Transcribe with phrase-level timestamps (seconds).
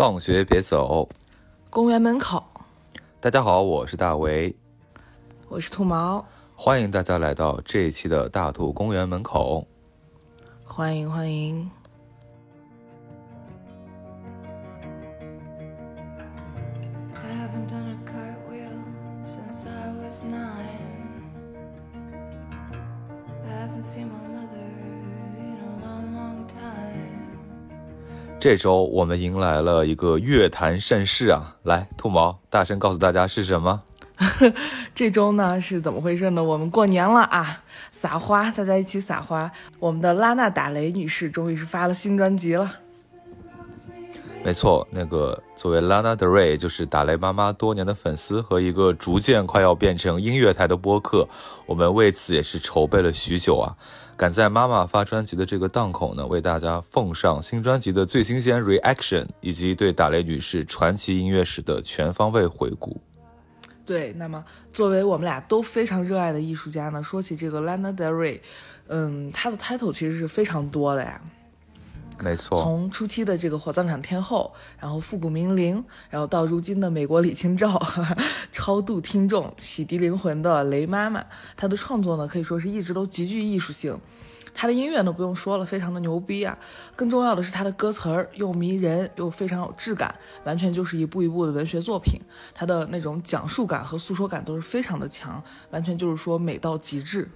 [0.00, 1.06] 放学别走，
[1.68, 2.42] 公园门口，
[3.20, 4.56] 大家好，我是大为，
[5.46, 6.24] 我是兔毛，
[6.56, 9.68] 欢迎大家来到这一期的大兔公园门口。
[10.64, 11.70] 欢迎欢迎。
[28.40, 31.56] 这周我们迎来了一个乐坛盛世啊！
[31.62, 33.80] 来，兔毛，大声告诉大家是什么？
[34.94, 36.42] 这周呢是怎么回事呢？
[36.42, 39.52] 我们过年了啊，撒花，大家一起撒花。
[39.78, 42.76] 我们的拉娜·打雷女士终于是发了新专辑了。
[44.42, 51.28] 没错，那个作为 Lana Del Rey，就是打雷妈妈多年的粉丝和一个逐渐快要变成音乐台的播客，
[51.66, 53.76] 我们为此也是筹备了许久啊！
[54.16, 62.98] 赶在妈妈发专辑的这个档口呢，为大家奉上新专辑的最新鲜 reaction，以及对打雷女士传奇音乐史的全方位回顾。
[63.84, 68.40] 对，那么作为我们俩都非常热爱的艺术家呢，说起这个 Lana Del Rey，
[68.88, 71.20] 嗯，她的 title 其实是非常多的呀。
[72.22, 77.80] 没错，从初期的这个火葬场天后，然后复古名伶，然后到如今的美国李清照，
[78.52, 81.24] 超度听众、洗涤灵魂的雷妈妈，
[81.56, 83.98] 她的创作呢可以说是一直都极具艺术性。
[84.52, 86.58] 她的音乐呢不用说了，非常的牛逼啊！
[86.96, 90.12] 更重要的是她的歌词儿又迷人又非常有质感，
[90.44, 92.20] 完全就是一部一部的文学作品。
[92.52, 97.30] 她的那种讲述感和诉说感都是非常的强，完全就是说美到极致。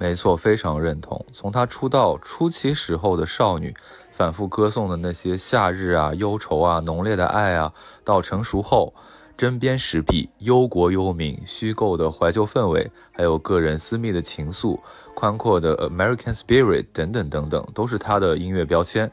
[0.00, 1.26] 没错，非常认同。
[1.32, 3.74] 从她出道初期时候的少女，
[4.12, 7.72] 反复歌颂的那些夏日啊、忧愁啊、浓烈的爱啊，
[8.04, 8.94] 到成熟后
[9.36, 14.78] 针砭时弊、忧国忧民、虚构的怀旧氛围，还有个人私密的情愫、
[15.14, 19.10] 宽阔的 American spirit 等等等等，都是她的音乐标签。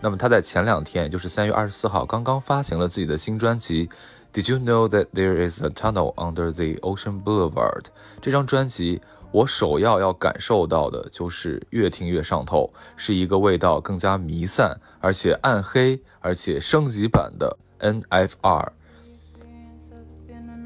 [0.00, 3.88] 那么她在前两天，也就是三月二十四号，刚刚发行了自己的新专辑
[4.32, 7.82] 《Did You Know That There Is a Tunnel Under the Ocean Boulevard》
[8.22, 9.02] 这张专辑。
[9.32, 18.68] 我首要要感受到的就是越听越上头，是一个味道更加弥散，而且暗黑，而且升级版的 NFR，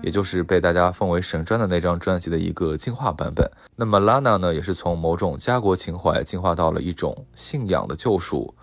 [0.03, 3.47] 也就是被大家奉为神专的那张专辑的一个进化版本。
[3.77, 8.55] 那么 Lana 呢，也是从某种家国情怀进化到了一种信仰的救赎。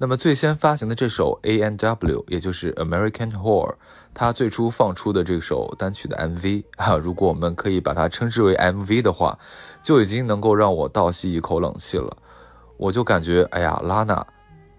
[0.00, 3.74] 那么最先发行的这首 A N W，也就是 American Horror，
[4.14, 9.36] 它最初放出的这首单曲的 MV 啊，如果我们可以把它称之为 MV 的话，
[9.82, 12.16] 就已经能够让我倒吸一口冷气了。
[12.76, 14.24] 我就感觉，哎呀，拉娜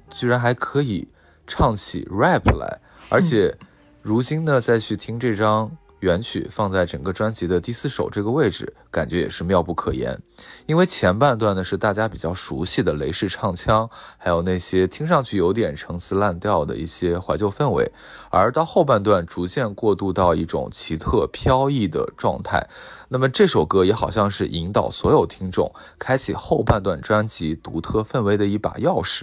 [0.10, 1.06] 居然还可以
[1.46, 2.80] 唱起 rap 来，
[3.10, 3.58] 而且
[4.02, 5.70] 如今呢，再去听这张。
[6.00, 10.20] 原曲放在整个专辑的第四首这个位置，感觉也是妙不可言。
[10.66, 17.92] 因为前半段呢是大家比较熟悉的雷式唱腔，还有那些听上去有点陈词滥调的一些怀旧氛围，
[18.30, 22.66] 而到后半段逐渐过渡到一种奇特飘逸的状态。
[23.08, 29.22] 那么这首歌也好像是引导所有听众开启后半段专辑独特氛围的一把钥匙。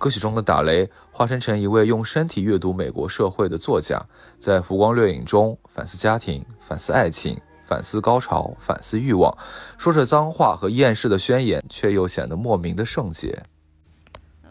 [0.00, 4.02] 歌曲中的打雷化身成一位用身体阅读美国社会的作家，
[4.40, 9.36] 在浮光掠影中反思家庭、反思爱情、反思高潮、反思欲望，
[9.76, 13.42] 说着脏话和厌世的宣言，却又显得莫名的圣洁。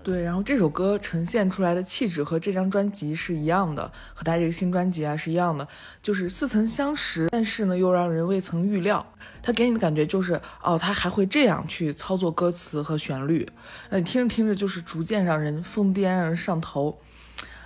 [0.02, 5.68] 对，然后这首歌呈现出来的气质和这张专辑是一样的，和他这个新专辑啊是一样的，
[6.02, 9.06] 就是似曾相识，但是呢又让人未曾预料。
[9.44, 13.48] 他给你的感觉就是，哦，他还会这样去操作歌词和旋律，
[13.90, 17.00] 那你听着听着就是逐渐让人疯癫，让人上头。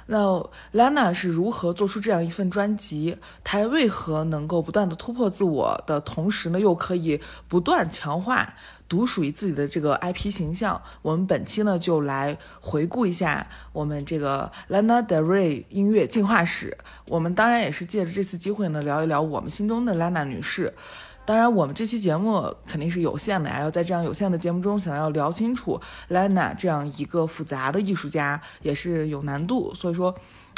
[0.07, 3.17] 那 Lana 是如何做出这样一份专辑？
[3.41, 8.55] 她为何能够不断的突破自我的同时呢，又可以不断强化
[8.93, 10.79] 独属于自己的这个 IP 形象？
[11.01, 16.77] 我们本期呢就来回顾一下我们这个 Lana Del Rey 音乐进化史。
[17.07, 20.71] 我们当然也是借着这次机会呢，聊一聊我们心中的 Lana 女士。
[21.25, 29.73] 当然，我们这期节目肯定是有限的呀，要在这样有限的节目中，想要聊清楚 Lana 这样一个复杂的艺术家，也是有难度。
[29.73, 30.13] 所以说，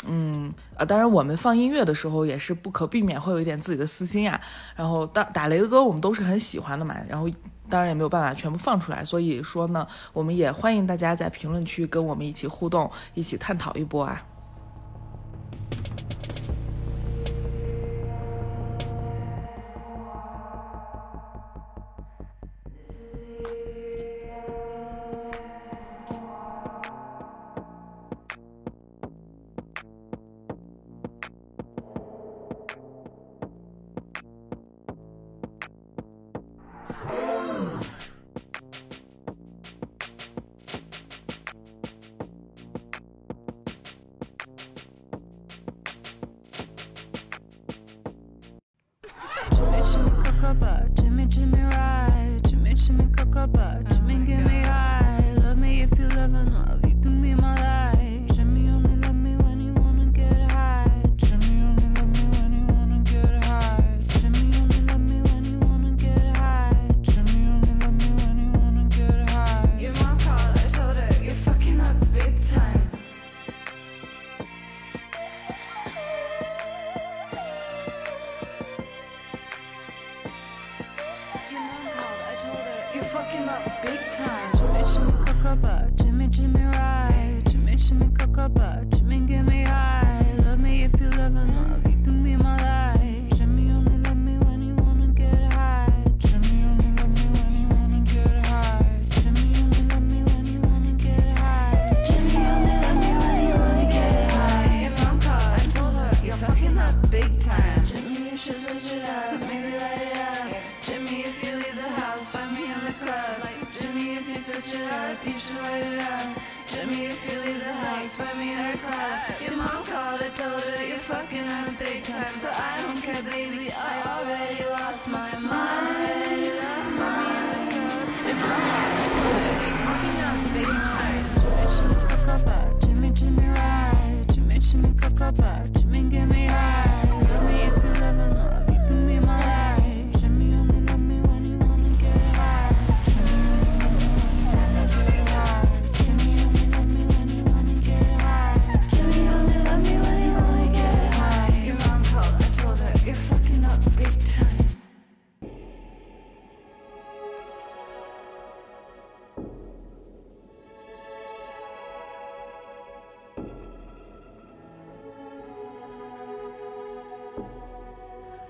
[0.07, 4.41] 嗯，呃，当然我们放音乐的时候，也是不可避免会有一点自己的私心呀。
[4.75, 6.95] 然后打打雷的歌，我们都是很喜欢的嘛。
[7.07, 7.29] 然后
[7.69, 14.21] 当然也没有办法全部放出来，所以说呢，我们也欢迎大家在评论区跟我们一起互动，一起探讨一波啊。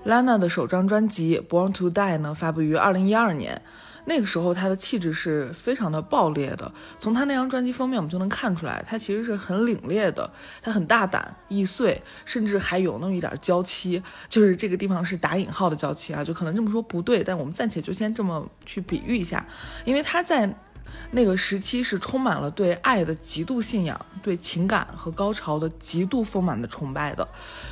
[0.06, 3.60] Lana 的首张专辑《Born to Die》呢，发布于二零一二年。
[4.04, 6.72] 那个时候，她的气质是非常的爆裂的。
[6.96, 10.30] 从她那张专辑封面，我们就能看出来，她其实是很凛冽的。
[10.62, 14.00] 她很大胆、易碎，甚至还有那么一点娇妻。
[14.28, 19.44] 就是这个地方是打引号的娇妻啊，就可能这么说不对，但我们暂且就先这么去比喻一下，
[19.84, 20.56] 因为她在。
[21.10, 27.26] 那个时期是充满了对爱的极度信仰，对情感和高潮的极度丰满的崇拜的。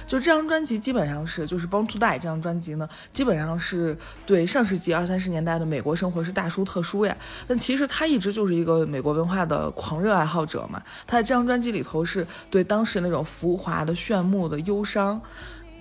[0.07, 7.17] 就这张专辑基本上是，就是《Born to Die》这张专辑呢，基本上是对上世纪二三十年代的美国生活是大书特书呀。
[7.47, 10.83] 但其实他一直就是一个美国文化的狂热爱好者嘛。
[11.07, 15.21] 他在这张专辑里头是对当时那种浮华的、炫目的、忧伤。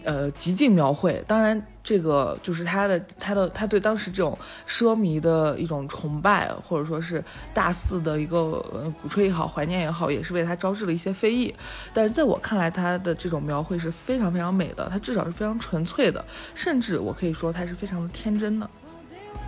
[0.04, 1.24] 呃，极尽描绘。
[1.28, 7.24] 当然，这个就是他的他的他对当时这种奢靡的一种崇拜，或者说是
[7.54, 8.38] 大肆的一个
[8.74, 11.54] 呃鼓吹也好，怀念也好，也是为他招致了一些非议。
[11.94, 16.24] 但是在我看来，他的这种描绘是非常非常美的，他至少是非常纯粹的，
[16.54, 18.70] 甚至我可以说他是非常的天真的。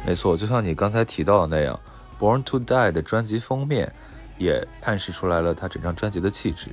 [0.05, 1.79] 没错，就像你刚才提到的那样，
[2.23, 3.91] 《Born to Die》的专辑封面
[4.37, 6.69] 也暗示出来了他整张专辑的气质。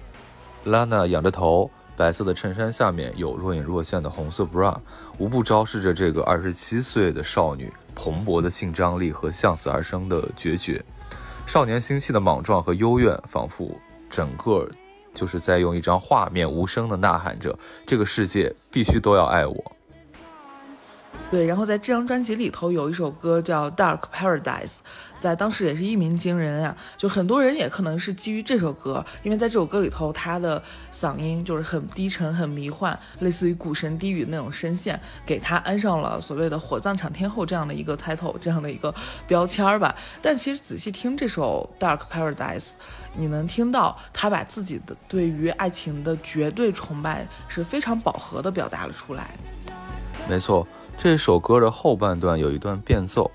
[0.64, 1.70] 拉娜仰着头。
[2.02, 4.76] 白色的衬衫下面有若隐若现的红色 bra，
[5.19, 10.84] 无不昭示着这个二十七岁的少女蓬勃的性张力和向死而生的决绝。
[11.46, 13.70] 少年心气的莽撞和幽怨，仿佛
[14.10, 14.69] 整个
[15.15, 19.72] 就是在用一张画面无声的呐喊着：这个世界必须都要爱我。
[21.32, 24.67] 对，然后在这张专辑里头有一首歌叫《Dark Paradise》，
[25.17, 26.77] 在当时也是一鸣惊人啊！
[26.98, 30.62] 就很多人也可能是基于这首歌，因为在这首歌里头，他的
[30.93, 38.94] 嗓音就是很低沉、很迷幻，类似于古神低语那种声线，给他安上了所谓的“火葬场天后”这样的一个 title，这样的一个
[39.27, 39.96] 标签儿吧。
[40.20, 42.69] 但其实仔细听这首《Dark Paradise》，
[43.17, 49.31] 你能听到他把自己的对于爱情的绝对崇拜是非常饱和的表达了出来。
[50.29, 50.69] 没错。
[50.97, 53.30] 这首歌的后半段有一段变奏，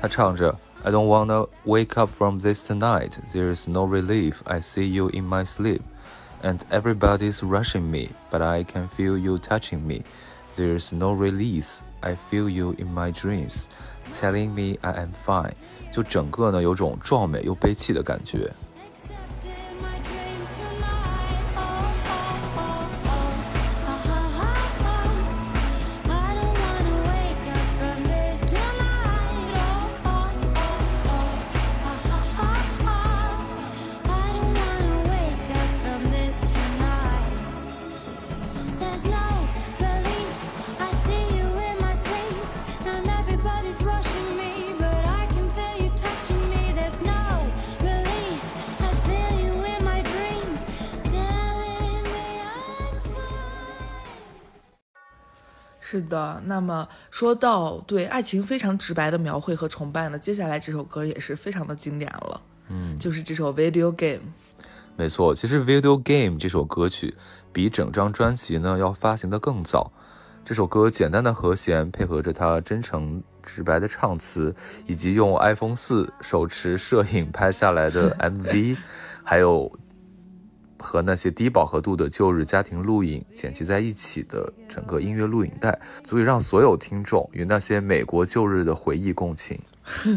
[0.00, 3.12] 他唱着 "I don't wanna wake up from this tonight.
[3.32, 4.36] There's no relief.
[4.44, 5.80] I see you in my sleep,
[6.42, 10.02] and everybody's rushing me, but I can feel you touching me.
[10.56, 11.80] There's no release.
[12.00, 13.64] I feel you in my dreams,
[14.14, 15.52] telling me I am fine."
[15.92, 18.52] 就整个呢有种壮美又悲泣的感觉。
[55.93, 64.17] 是的，那么说到对爱情非常直白的描绘和崇拜呢，接下来这首歌也是非常的经典了，嗯，就是这首《Video Game》。
[64.95, 67.13] 没错，其实《Video Game》这首歌曲
[67.51, 69.91] 比整张专辑呢要发行的更早。
[70.43, 74.55] 这首歌简单的和弦配合着它真诚直白的唱词，
[74.87, 78.77] 以及用 iPhone 四手持摄影拍下来的 MV，
[79.23, 79.71] 还有
[80.83, 89.57] 和那些低饱和度的旧日家庭录影剪辑在一起的整个音乐录影带，足以让所有听众与那些美国旧日的回忆共情。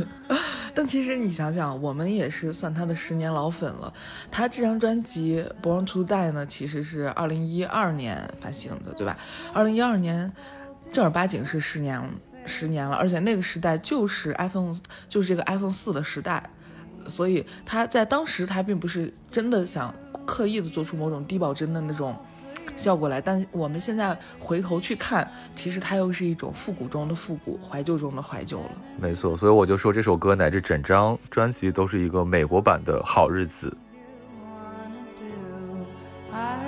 [0.74, 3.90] 但其实你想想，我们也是算他的十年老粉了。
[4.30, 9.16] 他这张专辑《Born to Die》呢，其实是二零一二年发行的，对吧？
[9.54, 10.30] 二零一二年
[10.90, 12.02] 正儿八经是十年
[12.44, 14.74] 十年了，而且那个时代就是 iPhone，
[15.08, 16.50] 就是这个 iPhone 四的时代，
[17.08, 19.94] 所以他在当时他并不是真的想
[20.26, 22.14] 刻意的做出某种低保真的那种。
[22.74, 28.70] 效果来，但我们现在回头去看，其实它又是一种复古中的复古，怀旧中的怀旧了。
[29.00, 33.74] 没错，所以我就说这首歌乃至整张专辑都是一个美国版的好日子。
[36.32, 36.65] I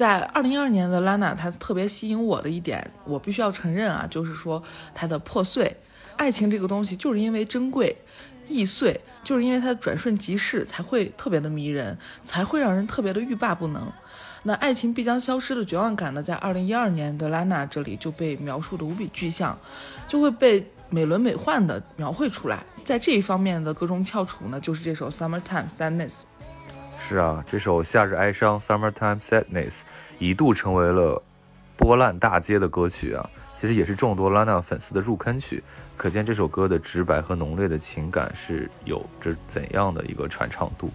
[0.00, 4.62] 在二零一二年的 Lana，，她特别吸引我的一点，我必须要承认啊，就是说
[4.94, 5.76] 她的破碎。
[6.16, 7.94] 爱情这个东西，就是因为珍贵、
[8.48, 13.92] 易碎，就是因为它转瞬即逝，才会特别的迷人，才会让人特别的欲罢不能。
[14.44, 19.58] 那爱情必将消失的绝望感呢，在二零一二年的 Lana 这里就被描述的无比具象，
[20.08, 22.64] 就会被美轮美奂的描绘出来。
[22.82, 26.20] 在这一方面的歌中翘楚呢，就是这首《Summertime Sadness》。
[27.02, 29.80] 是啊，这首《夏日哀伤》（Summertime Sadness）
[30.20, 31.20] 一度成为了
[31.76, 35.60] 波烂大街的歌曲啊，其实也是众多 Lana 粉丝的入坑曲。
[35.96, 40.88] 可见这首歌的直白和浓烈的情感是有着怎样的一个传唱度。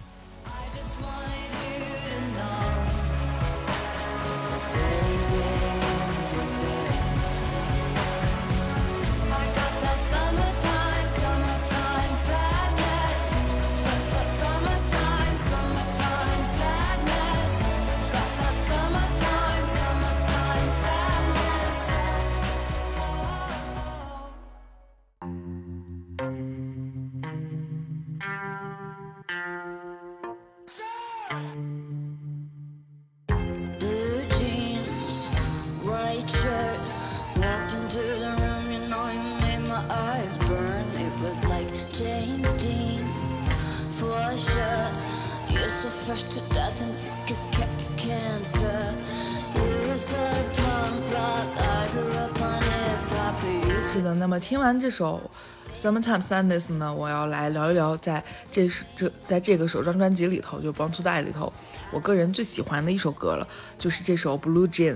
[54.48, 55.28] 听完这首
[55.76, 61.52] 《Summertime Sadness》呢，我要来聊一聊在这是这在这个首张专辑里头，就《Born to Die》里头，
[61.90, 64.94] 我个人最喜欢的一首歌了，就是这首《Blue Jeans》。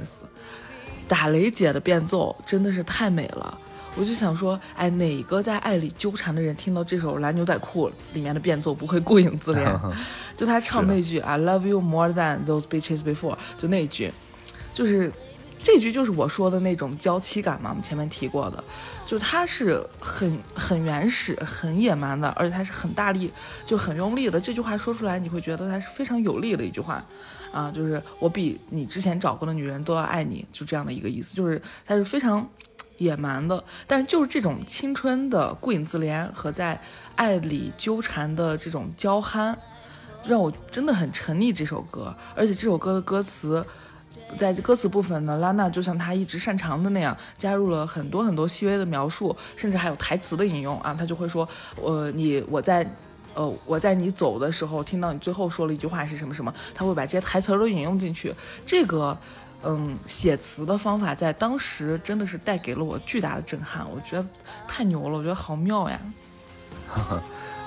[1.09, 3.59] 打雷姐的变奏真的是太美了，
[3.97, 9.95] 我就想说，哎，哪个在爱里纠缠的人听到这首《蓝牛仔裤》里面的变奏不会顾影自怜？
[10.37, 14.13] 就他唱那句 “I love you more than those bitches before”，就那一句，
[14.73, 15.13] 就是
[15.63, 18.65] 这句就是我说的那种娇妻感嘛，我们前面提过的，
[19.05, 23.31] 就是它是很很原始、很野蛮的，而且它是很大力，
[23.65, 24.41] 就很用力的。
[24.41, 27.05] 这句话说出来，你会觉得它是非常有力的一句话，
[27.53, 32.49] 啊，就是我比你之前找过的女人都要爱你，就这样的一个意思，就是它是非常
[32.97, 36.81] 野蛮的，但是就是这种青春的顾影自怜和在
[37.17, 39.59] 爱里纠缠的这种娇憨，
[40.25, 43.63] 让我真的很沉溺这首歌，而且这首歌的歌词。
[44.37, 50.95] 在歌词部分呢，拉娜就像她一直擅长的那样，加入了很多很多细微的描述，甚至还有台词的引用啊。
[50.95, 52.89] 她就会说，呃，你我在，
[53.35, 58.35] 呃，我在你走的时候，听到你最后说了一句话是什么什么，她会把这些台词儿都引用进去。
[58.65, 59.17] 这个，
[59.63, 64.29] 嗯，写词的方法在当时真的是带给了我巨大的震撼，我觉得
[64.67, 66.01] 太牛了，我觉得好妙呀。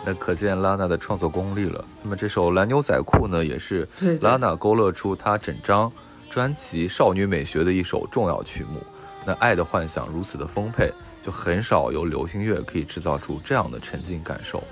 [0.05, 1.86] 那可见拉娜的创作功力了。
[2.01, 3.88] 那么这首《蓝牛仔裤》呢，也是
[4.20, 5.89] 拉娜勾勒出她整张
[6.34, 8.84] 专辑少女美学的一首重要曲目。
[9.24, 14.63] 那爱的幻想如此的丰沛，就很少有流行乐可以制造出这样的沉浸感受。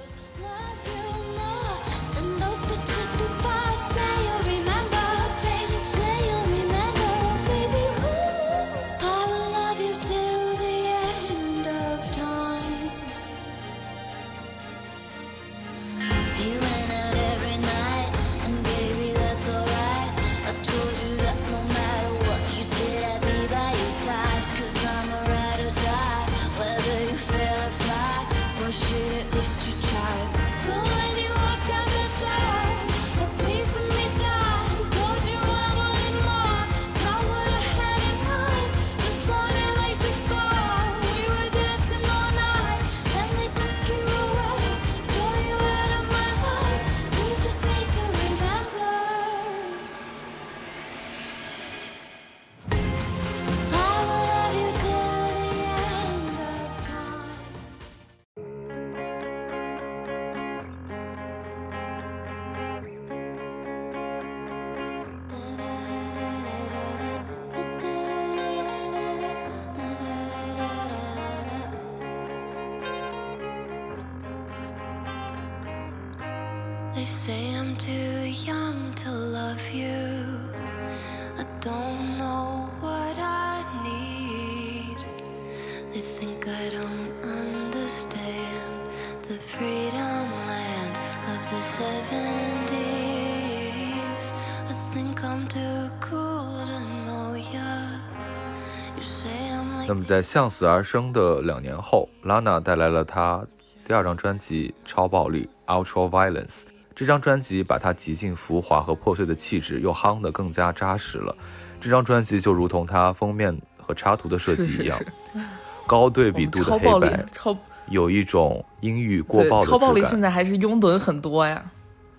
[100.01, 103.45] 么在向死而生的两年后，Lana 带来了她
[103.85, 105.47] 第二张专辑《超暴力》
[105.85, 106.63] （Ultra Violence）。
[106.95, 111.35] 这张专辑把她极尽浮华和破碎的气质又夯得更加扎实了。
[111.79, 115.45] 这张专辑就如同她封面和插图的设计一样，是是是，
[115.85, 117.57] 高对比度超暴力的黑白，，超
[117.89, 121.63] 有一种阴郁过对爆的超暴力现在还是拥趸很多呀。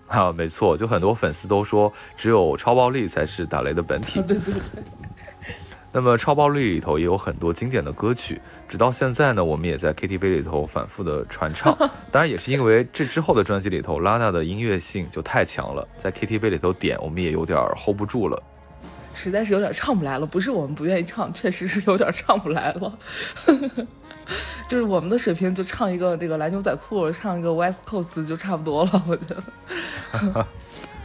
[0.07, 4.21] 啊，没错，就很多粉丝都说，只有超暴力才是打雷的本体。
[4.21, 4.61] 对 对对，
[5.95, 11.77] 那么超暴力里头也有很多经典的歌曲，直到现在呢，我们也在 KTV 里头反复的传唱。
[12.11, 18.41] 当然，也是因为这之后的专辑里头，拉娜的音乐性就太强了，在 KTV 里头点，我们也有点 hold 不住了。
[19.13, 22.97] 实在是有点唱不来了，不是我们不愿意唱，确实是有点唱不来了。
[24.67, 30.47] 就是我们的水平，就唱一个这个蓝牛仔裤，唱一个 West Coast 就差不多了，我觉得。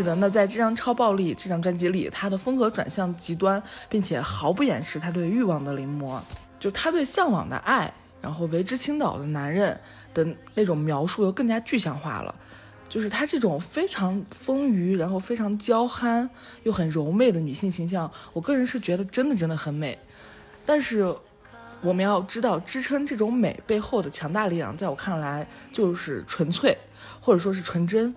[0.00, 6.18] 是的，那在这张《超暴力》这张专辑里，他的风格转向极端，并且毫不掩饰他对欲望的临摹，
[6.58, 9.78] 就他对向往的爱，然后为之倾倒的男人
[10.14, 12.34] 的那种描述又更加具象化了。
[12.88, 16.30] 就是她这种非常丰腴，然后非常娇憨
[16.62, 19.98] 又很柔媚的女性形象，我个人是觉得真的真的很美。
[20.64, 21.14] 但是
[21.82, 26.74] 我们要知道，支撑这种美背后的强大力量，在我看来就是纯粹，
[27.20, 28.14] 或者说是纯真。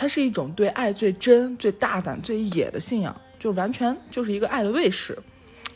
[0.00, 5.14] 它是一种对爱最真、最大胆、最野的信仰，就完全就是一个爱的卫士。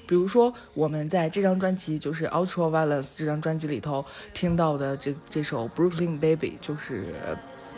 [0.06, 7.14] 比如说，我们在这张专辑就是《Ultra Violence》这张专辑里头听到的这这首《Brooklyn Baby》，就是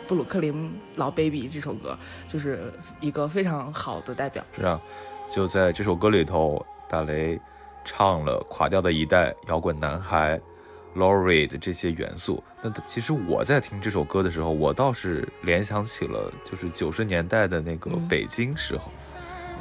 [0.07, 4.41] 布鲁克林老 baby 这首歌，就是一个非常好的代表。
[4.55, 4.81] 是啊，
[5.29, 7.37] 就在这首歌里头，大雷
[7.83, 10.39] 唱了垮掉的一代摇滚男孩
[10.97, 12.43] Laurie 的这些元素。
[12.61, 18.91] 那其实我在听这首歌的时候，我倒是联想起了就是九十年代的那个嗯北京时候，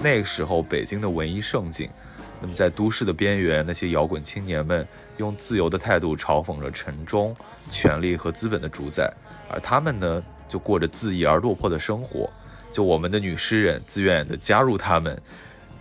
[0.03, 1.88] 那个时候北京的文艺盛景。
[2.38, 7.35] 那么在都市的边缘，那些摇滚青年们用自由的态度嘲讽着城中
[7.70, 9.11] 权力和资本的主宰，
[9.51, 12.29] 而他们呢，就过着恣意而落魄的生活。
[12.70, 15.18] 就我们的女诗人自愿的加入他们，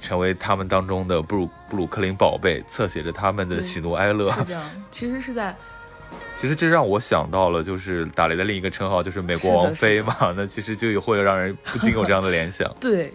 [0.01, 4.31] 成为他们当中的布鲁布鲁克林宝贝，侧写着他们的喜怒哀乐。
[4.31, 5.55] 是这样，其实是在
[6.36, 10.15] 其实这让我想到了，就是打雷的另一个称号就是美国王妃嘛。
[10.36, 12.73] 那其实就会让人不禁有这样的联想。
[12.79, 13.12] 对，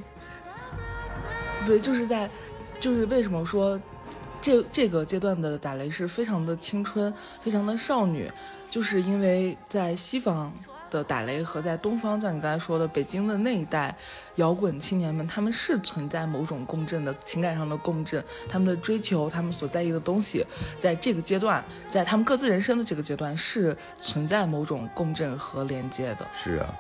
[1.64, 2.28] 对，就是在，
[2.78, 3.80] 就是为什么说
[4.40, 7.12] 这这个阶段的打雷是非常的青春，
[7.42, 8.30] 非常的少女，
[8.68, 10.52] 就是因为在西方
[10.90, 13.96] 的打雷和在东方，像你刚才说的北京的那一代
[14.34, 20.44] 摇滚青年们，他们是存在某种共振的情感上的共振，他们的追求，他们所在意的东西，
[20.76, 26.26] 在这个阶段，在他们各自人生的这个阶段是存在某种共振和连接的。
[26.42, 26.74] 是啊，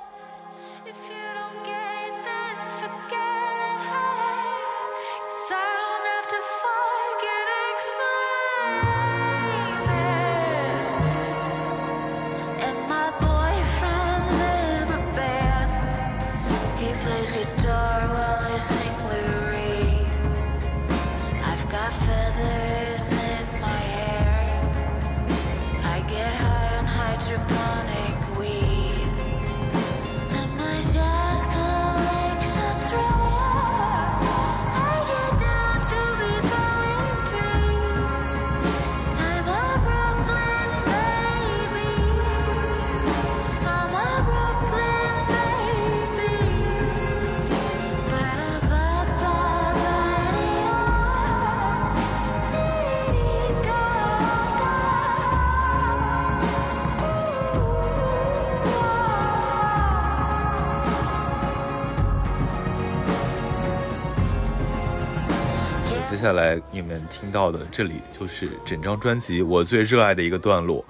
[66.20, 70.84] 接下来你们听到的这里就是整张专辑我最热爱的一个段落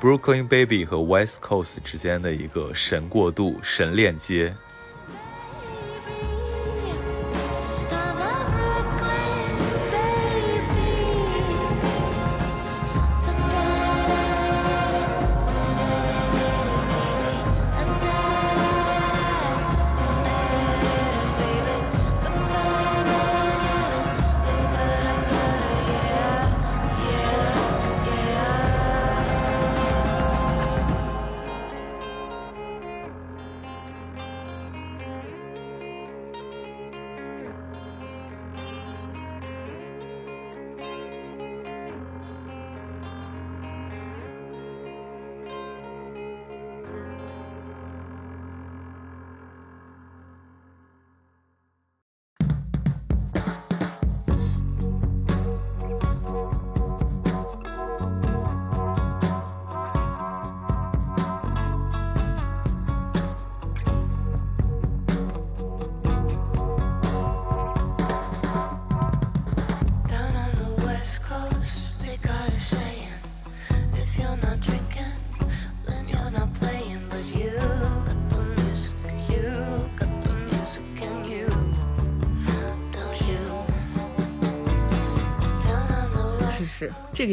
[0.00, 4.52] ，Brooklyn Baby 和 West Coast 之间的一个神过渡、神链接。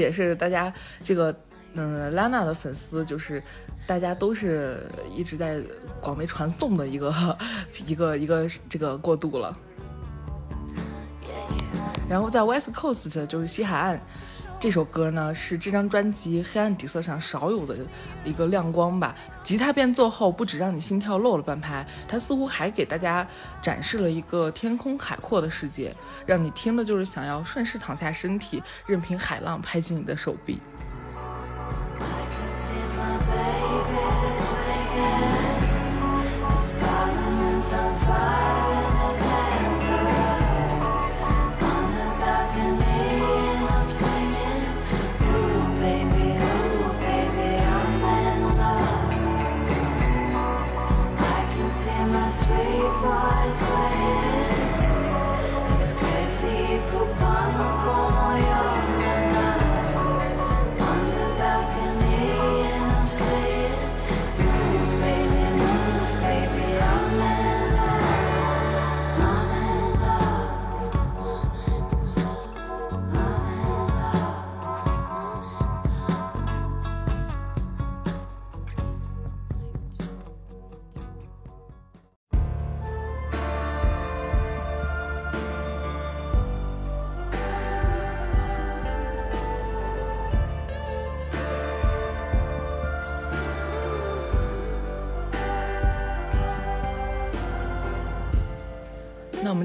[0.09, 1.33] 也是大家这个
[1.75, 3.41] 嗯拉娜的粉丝，就是
[3.85, 4.81] 大家都是
[5.15, 5.61] 一直在
[6.01, 7.37] 广为传颂的一个
[7.85, 9.55] 一个一个这个过渡了。
[12.09, 14.01] 然后在 West Coast 就是西海岸，
[14.59, 17.77] 这首歌呢是这张专辑黑暗底色上少有的
[18.25, 19.15] 一个亮光吧。
[19.41, 23.25] 吉他变奏后，不止让你心跳漏了半拍，它似乎还给大家
[23.61, 25.95] 展示了一个天空海阔的世界，
[26.25, 30.59] 让你听的就是想要顺势躺下身体，任凭海浪拍击你的手臂。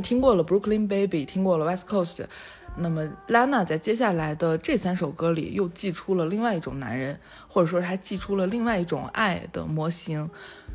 [0.05, 2.27] 听过了 Brooklyn Baby，听过了 West Coast，
[2.77, 10.29] 那么 Lana 在接下来的这三首歌里又寄出了另外一种男人，或者说她寄出了另外一种爱的模型。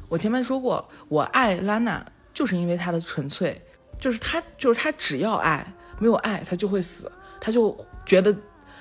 [0.08, 2.02] 我前面说过，我爱 Lana
[2.34, 3.62] 就是因为她的纯粹，
[4.00, 8.36] 就是她就是她只要爱，没有爱她就会死，她就觉得，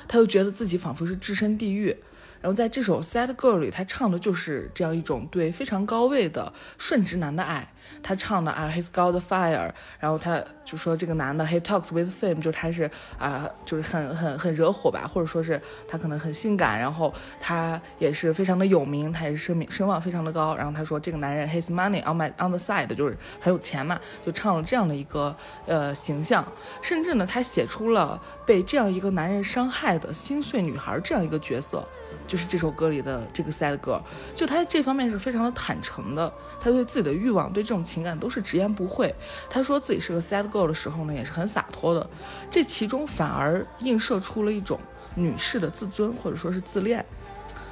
[0.09, 1.95] 她就觉得自己仿佛是置身地狱。
[2.41, 7.73] 然后在这首《Sad Girl》里，他唱的就是这样一种对非常高位的顺直男的爱。
[8.03, 20.55] 他唱的啊，He's got fire，然后他就说这个男的 He talks with fame，就是他是啊、就是很很很惹火吧，或者说是他可能很性感，然后他也是非常的有名，他也是声名声望非常的高。
[20.57, 25.35] 然后他说这个男人 His money on my on the side，就是很有钱嘛，就唱了这样的一个
[25.66, 26.44] 呃形象。
[26.83, 31.87] 甚至呢，他写出了被这样一个男人伤害的心碎女孩这样一个角色。
[32.27, 34.01] 就是这首歌里的这个 sad girl，
[34.35, 39.14] 就他这方面是非常的坦诚的，他对自己的欲望、对这种情感都是直言不讳。
[39.49, 42.09] 他说自己是个 sad girl 的时候呢，也是很洒脱的。
[42.51, 44.79] 这其中反而映射出了一种
[45.14, 47.05] 女士的自尊或者说是自恋，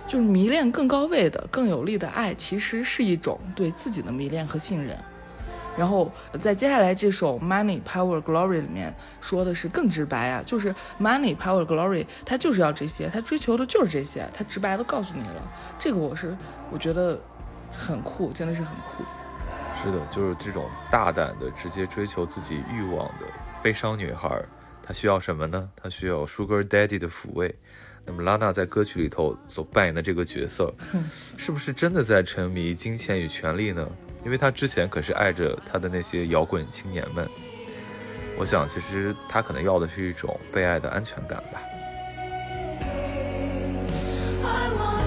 [0.06, 4.98] 就是迷恋更高位的、更有力的爱，其实是一种对自己的迷恋和信任。
[5.76, 15.52] 然后在接下来这首《Money Power Glory》里面说的是更直白啊，就是 Money Power Glory，他就是要这些，他追求的就是这些，他直白的告诉你了。
[15.78, 16.34] 这个我是
[16.72, 17.20] 我觉得
[17.70, 19.04] 很酷，真的是很酷。
[19.86, 23.26] 是的，就是这种大胆的直接追求自己欲望的
[23.62, 24.42] 悲伤女孩，
[24.82, 25.70] 她需要什么呢？
[25.80, 27.54] 她需要 Sugar Daddy 的抚慰。
[28.04, 30.74] 那么拉娜在歌曲里头所扮演的这个角色，
[31.36, 33.88] 是不是真的在沉迷金钱与权力呢？
[34.24, 37.28] 因为她之前可是爱着她的那些摇滚青年们。
[38.36, 41.60] 我想，其实她可能要的是一种被爱的安全感吧。
[44.42, 45.05] I want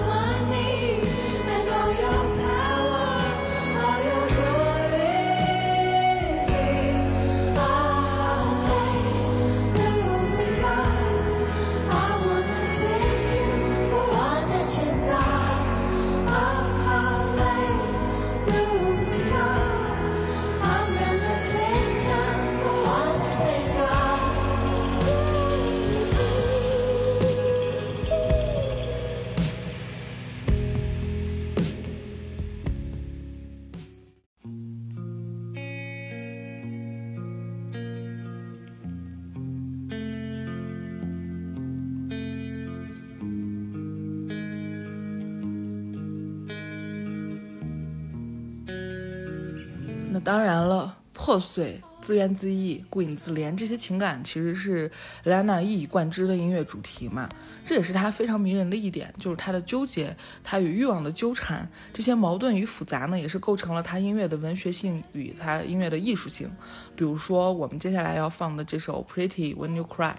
[50.30, 54.88] 当然了，破碎、自怨自艾、顾影自怜这些情感，其实是
[55.24, 57.28] Lana 一以贯之的音乐主题嘛。
[57.64, 66.48] 这也是她非常迷人的一点，就是她的纠结，她与欲望的纠缠，这些矛盾与复杂呢，也是构成了她音乐的文学性与她音乐的艺术性。
[66.94, 70.12] 比如说，我们接下来要放的这首《Pretty When You Cry》。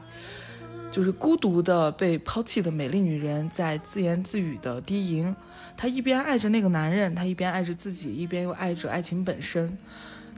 [0.92, 5.34] 就是孤独的被抛弃的美丽女人在自言自语的低吟，
[5.82, 9.76] 她一边爱着那个男人，她一边爱着自己，一边又爱着爱情本身。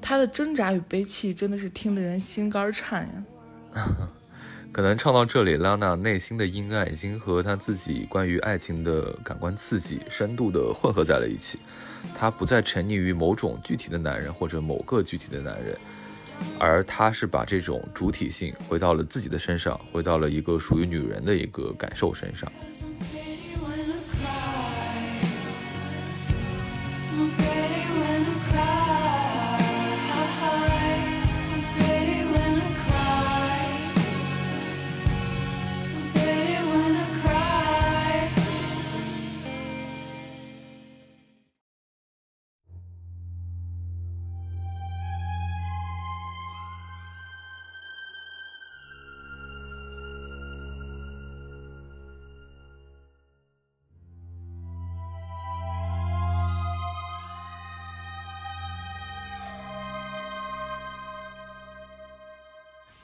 [0.02, 3.06] 她的挣扎与悲泣真的是听得人心肝颤
[3.76, 3.84] 呀！
[4.72, 11.60] 可能唱到这里，拉娜内心的阴暗已经和她自己关于爱情的感官刺激深度的混合在了一起。
[12.16, 15.78] 她不再沉溺于某种具体的男人或者某个具体的男人，
[16.58, 22.50] 而她是把这种主体性回到了自己的身上，回到了一个属于女人的一个感受身上。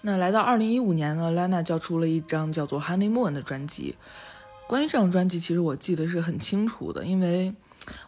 [0.10, 3.96] 那来到二零一五年呢，Lana 交出了一张叫做《Honeymoon》的专辑。
[4.68, 7.54] 关于这张专辑，其实我记得是很清楚的，因为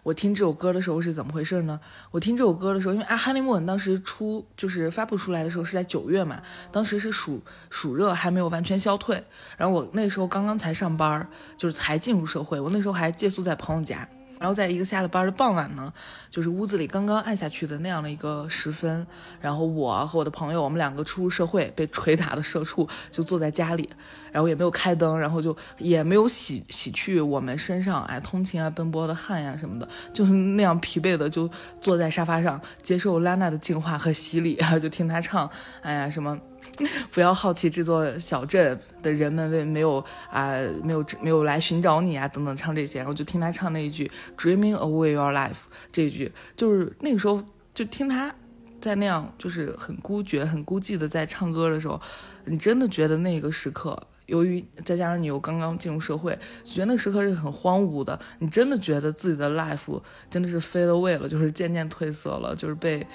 [0.02, 1.80] 我听这首歌的时候是怎么回事呢？
[2.10, 9.24] 我听这首歌的时候，因为啊，《Honeymoon》当时出就是发布出来的时候是在九月嘛，当时是暑暑热还没有完全消退，
[9.58, 14.10] 然后我那时候刚刚才上班，就是才进入社会，我那时候还借宿在朋友家。
[14.42, 15.94] 然后在一个下了班的傍晚呢，
[16.32, 19.06] 就是屋子里刚刚暗下去的那样的一个时分，
[19.40, 23.88] 然后我和我的朋友，我们两个初入社会被捶打的社畜，就坐在家里，
[24.32, 31.48] 然后也没有开灯，然后就也没有洗洗去我们身上哎通勤啊奔波的汗呀什么的，就是那样疲惫的就
[31.80, 35.48] 坐在沙发上接受拉娜的净化和洗礼啊，就听她唱，
[35.84, 36.36] 哎呀什么。
[37.12, 47.44] 不要好奇这座小镇的人们为没有啊、没有没有来寻找你啊等等唱这些，然后就听他唱那一句 "Dreaming away your life" 这一句，就是那个时候
[47.74, 48.34] 就听他
[48.80, 52.00] 在那样就是很孤绝、很孤寂的在唱歌的时候，
[52.46, 63.06] 你真的觉得那个时刻，由于再加上你又刚刚进入社会，觉得那个时刻是很荒芜的，你真的觉得自己的 life 真的是 fade away 了，就是渐渐褪色了，就是被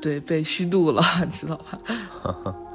[0.00, 1.78] 对被虚度了， 你知道吧？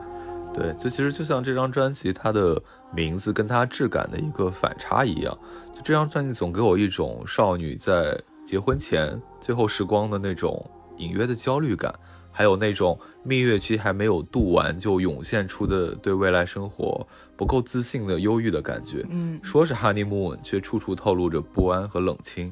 [0.57, 2.59] 对，就其实就像这张专辑，它的
[2.91, 5.37] 名字跟它质感的一个反差一样。
[5.71, 10.67] 就这张专辑总给我一种少女在结婚前最后时光的那种
[10.97, 11.93] 隐约的焦虑感，
[12.31, 19.05] 还有那种蜜月期还没有度完就涌现出的对未来生活不够自信的忧郁的感觉。
[19.09, 22.51] 嗯，说是 honeymoon，却处处透露着不安和冷清。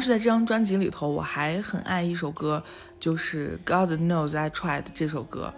[0.00, 2.64] 当时在这张专辑里头，我还很爱一首歌，
[2.98, 5.52] 就是《God Knows I Tried》这首歌。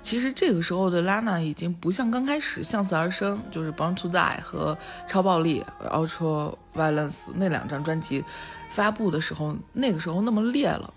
[0.00, 8.24] 其实这个时候的拉娜已经不像刚开始向死而生，就是《Born to Die》和《超暴力》（Ultra Violence） 那两张专辑
[8.68, 10.94] 发布的时候，那个时候那么烈了。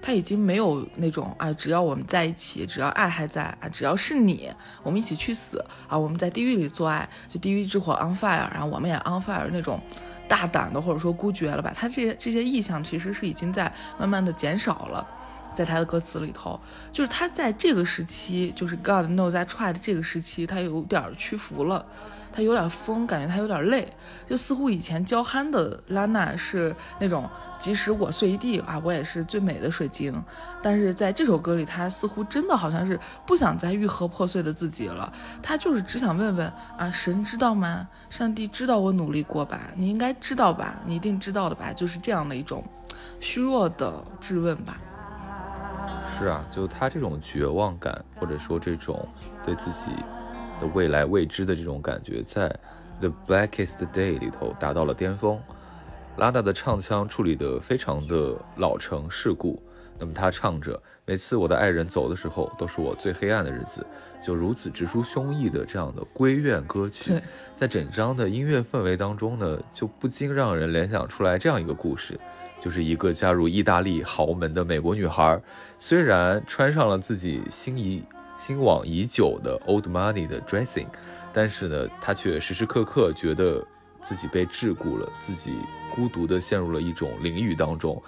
[0.00, 4.48] 他已经没有那种啊，只要我们在一起，只要爱还在啊，只要是你，
[4.84, 9.82] 我们一起去死啊，我们在地狱里做爱，就地狱之火 on fire，然后我们也 on fire 那种
[10.28, 11.72] 大胆的或者说孤绝了吧？
[11.74, 15.06] 他这些这些意象其实是已经在慢慢的减少了。
[15.54, 16.60] 在他的歌词里头，
[16.92, 21.84] 就是他在这个时期，就是 God knows I tried 这个时期，他有点屈服了，
[22.38, 23.92] 他有点疯，感觉他有点累，
[24.28, 30.14] 就似乎以前娇憨的拉娜是那种即使我碎一地啊，我也是最美的水晶，
[30.62, 32.96] 但是在这首歌里，他似乎真的好像是
[33.26, 36.46] 不想再愈合破碎的自己了，他就是只想问问
[36.76, 37.88] 啊，神知道吗？
[38.08, 39.58] 上帝知道我努力过吧？
[39.74, 40.76] 你应该知道吧？
[40.86, 41.72] 你一定知道的吧？
[41.72, 42.62] 就是这样的一种
[43.18, 44.80] 虚弱的质问吧。
[46.16, 49.08] 是啊，就他这种绝望感，或者说这种
[49.44, 49.90] 对自己
[50.60, 52.48] 的未来未知的这种感觉，在
[53.00, 55.38] 《The Blackest Day》里头达到了巅峰。
[56.16, 59.62] 拉达的唱腔处理得非常的老成世故，
[60.00, 63.86] 那么他唱着“每次我的爱人走的时候，都是我最黑暗的日子”，
[64.20, 67.12] 就如此直抒胸臆的这样的闺怨歌曲，
[67.56, 72.18] 在整张的音乐氛围当中呢，就不禁让人联想出来这样一个故事，
[72.58, 75.40] 就是一个加入意大利豪门的美国女孩，
[75.78, 78.02] 虽然穿上了自己心仪
[78.38, 80.86] 心往已久的 old money 的 dressing，
[81.32, 83.62] 但是呢，他却时时刻刻觉得
[84.00, 85.58] 自己被桎梏了，自己
[85.94, 88.00] 孤独地陷入了一种囹圄当中，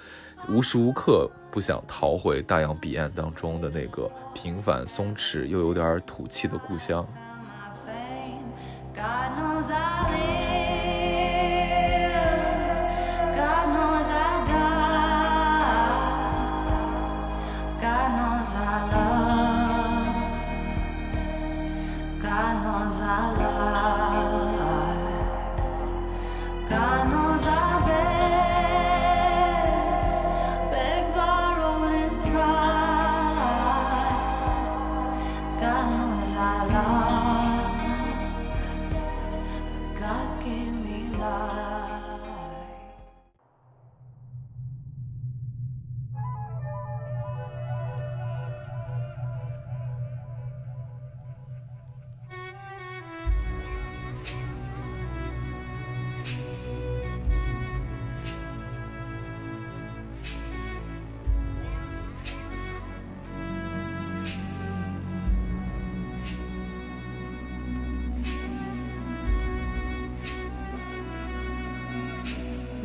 [0.49, 7.05] 无时无刻不想逃回大洋彼岸当中的那个平凡松弛又有点土气的故乡。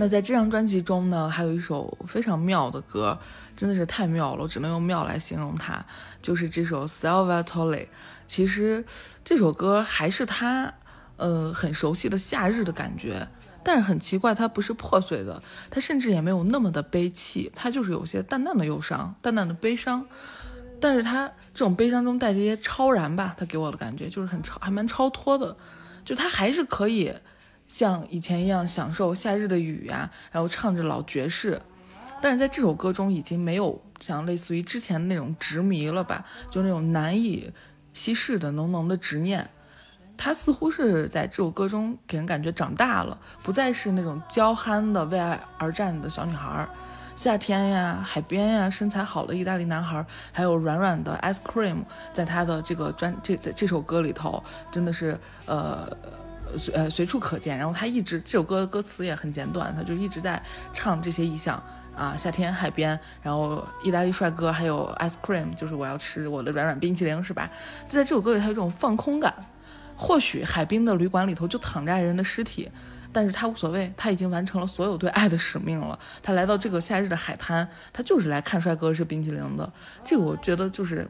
[0.06, 3.18] 那在这张专辑中呢，还有一首非常妙的歌，
[3.56, 5.84] 真的是太妙了，我只能用妙来形容它，
[6.22, 7.76] 就是这首《Salvatore》。
[8.28, 8.86] 其实
[9.24, 10.72] 这首歌还是他
[11.18, 13.28] 呃很熟悉的夏日的感觉，
[13.64, 15.42] 但是很奇怪，它不是破碎的，
[15.72, 20.06] 它甚至也没有那么的悲戚，它就是有些淡淡的忧伤，淡淡的悲伤。
[20.80, 25.58] 但是它这种悲伤中带着一些超然吧，它给我的感觉就是很超，还蛮超脱的，
[26.04, 27.12] 就它还是可以
[27.68, 31.62] 像以前一样享受夏日的雨呀、然后唱着老爵士，
[32.22, 37.52] 但是在这首歌中已经没有像类似于之前那种执迷了吧，就那种难以
[37.94, 39.50] 稀释的浓浓的执念。
[40.18, 46.68] 他似乎是在这首歌中给人感觉长大了，不再是那种娇憨的为爱而战的小女孩。
[47.18, 54.42] 夏天呀，海边呀，身材好的意大利男孩，还有软软的 ice cream，在他的这个专这这这首歌里头，
[54.72, 55.86] 真的是呃
[56.58, 57.58] 随呃随处可见。
[57.58, 60.42] 然后他一直这首歌歌词也很简短，他就一直在
[60.74, 61.62] 唱这些意象
[61.96, 67.50] 啊，夏天海边，然后意大利帅哥，还有 ice cream，就是我要吃我的软软冰淇淋，是吧？
[67.88, 69.34] 就在这首歌里，他有这种放空感。
[69.98, 72.70] 或许海滨的旅馆里头就躺着爱人的尸体，
[73.14, 75.98] 但是他无所谓，他已经完成了所有对爱的使命了。
[76.22, 79.72] 他来到这个夏日的海滩，他就是来看帅哥吃冰淇淋的。
[80.04, 81.10] 这个我觉得就是，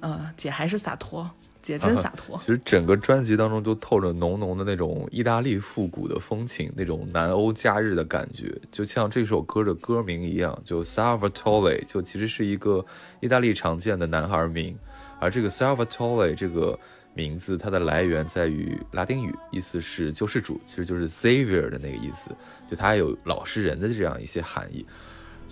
[0.00, 1.30] 呃，姐还是洒脱，
[1.64, 2.36] 姐真洒脱。
[2.36, 12.84] 其实整个专辑当中都透着浓浓的那种意大利复古的风情，那种南欧假日的感觉，就像这首歌的歌名一样，就 Salvatore，就其实是一个
[13.20, 14.76] 意大利常见的男孩名，
[15.18, 16.78] 而这个 Salvatore 这个
[17.14, 22.30] 名字它的来源在于拉丁语，意思是救世主，其实就是 Savior 的那个意思，
[22.70, 24.84] 就它有老实人的这样一些含义。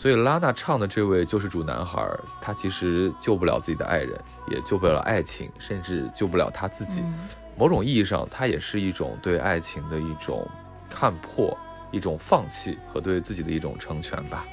[0.03, 2.05] 所以拉娜唱的这位救世主男孩，
[2.40, 7.00] 他其实救不了自己的爱人，也救不了爱情，甚至救不了他自己。
[7.57, 10.44] 某种意义上，他也是一种对爱情的一种
[10.90, 11.57] 看破、
[11.92, 14.44] 一种放弃和对自己的一种成全吧。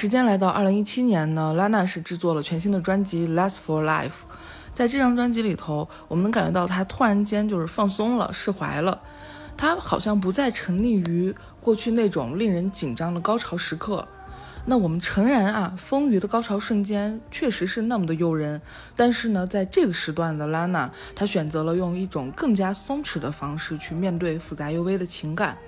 [0.00, 4.08] 时间来到二零一七年呢，Lana 是制作了全新的专辑《Last for Life》。
[4.72, 9.02] 在这张专辑里头，我们能感觉到她突然间就是放松了、释怀了。
[9.56, 14.06] 她好像不再沉溺于过去那种令人紧张的高潮时刻。
[14.66, 18.62] 那我们诚然啊，丰腴的高潮瞬间确实是那么的诱人，
[18.94, 25.58] 但是呢，在这个时段的拉娜，她选择了用一种更加松弛的方式去面对复杂又微的情感，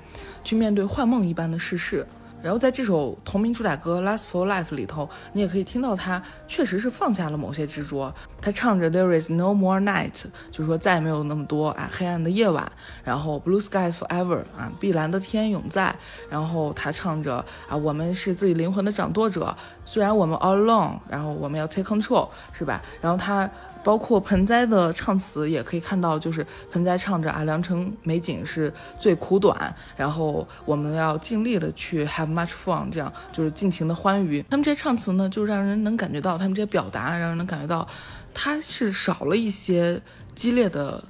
[0.45, 2.07] 去面对幻梦一般的世事。
[2.43, 8.13] 然后在这首同名主打歌《Last for Life》里头，你也可以听到他确实是放下了某些执着。
[8.41, 12.71] 他唱着 There is no more night，就是说再也没有那么多啊黑暗的夜晚。
[13.05, 15.95] 然后 Blue skies forever 啊碧蓝的天永在。
[16.29, 22.81] 然后他唱着啊我们是自己灵魂的掌舵者，虽然我们 all alone，然后我们要 take control，是吧？
[23.01, 23.51] 然后他。
[23.83, 34.45] 包括盆栽的唱词也可以看到，就是盆栽唱着啊，良辰美景是最苦短，然后我们要尽力的去 have much fun，这样就是尽情的欢愉。
[34.51, 37.87] 他们这些唱词呢，就让人能感觉到他们这些表达，让人能感觉到，
[38.35, 40.01] 它是少了一些
[40.35, 41.03] 激烈的，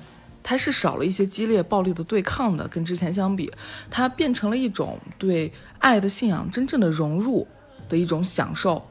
[0.42, 3.50] 它是少了一些激烈暴力的对抗的，跟之前相比，
[3.90, 7.46] 它变成了一种对爱的信仰真正的融入
[7.88, 8.86] 的一种享受。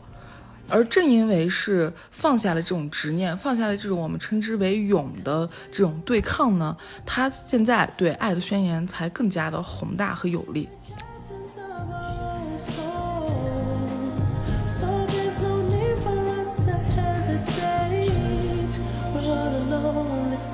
[0.70, 10.70] 而正因为是放下了这种执念，放下了这种我们称之为勇的这种对抗呢，他现在对爱的宣言才更加的宏大和有力。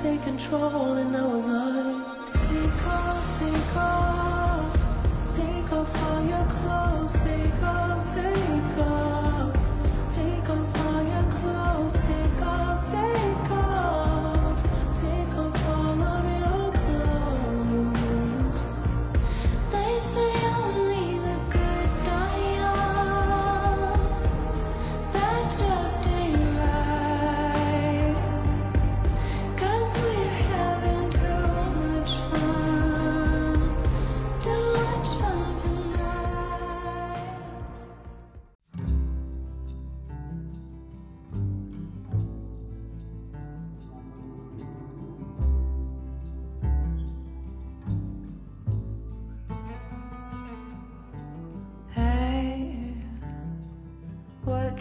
[0.02, 0.98] Take control.
[0.98, 1.85] And I was like,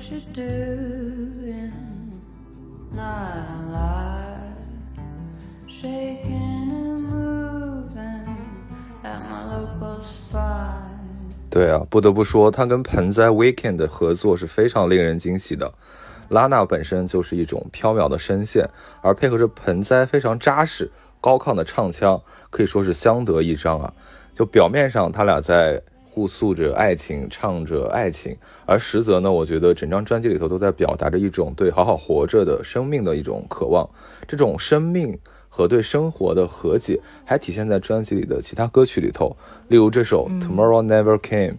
[0.05, 1.71] what you doing?
[2.91, 4.53] Not alive,
[5.67, 8.37] shaking and moving
[9.03, 10.91] at my local spot.
[11.49, 15.73] 对啊，不得不说，他跟盆栽 Weekend 的合作是非常令人惊喜的。
[16.29, 18.67] 拉娜本身就是一种飘渺的声线，
[19.01, 20.91] 而配合着盆栽非常扎实、
[21.21, 23.93] 高亢的唱腔，可以说是相得益彰啊。
[24.33, 25.81] 就表面上他俩在
[26.15, 33.85] 互诉着爱情，唱着爱情，而实则呢，我觉得整张专辑里头都在表达着一种对好好活着的生命的一种渴望。
[34.25, 39.35] 这种生命和对生活的和解，还体现在专辑里的其他歌曲里头，
[39.67, 41.51] 例如这首《Tomorrow Never Came》。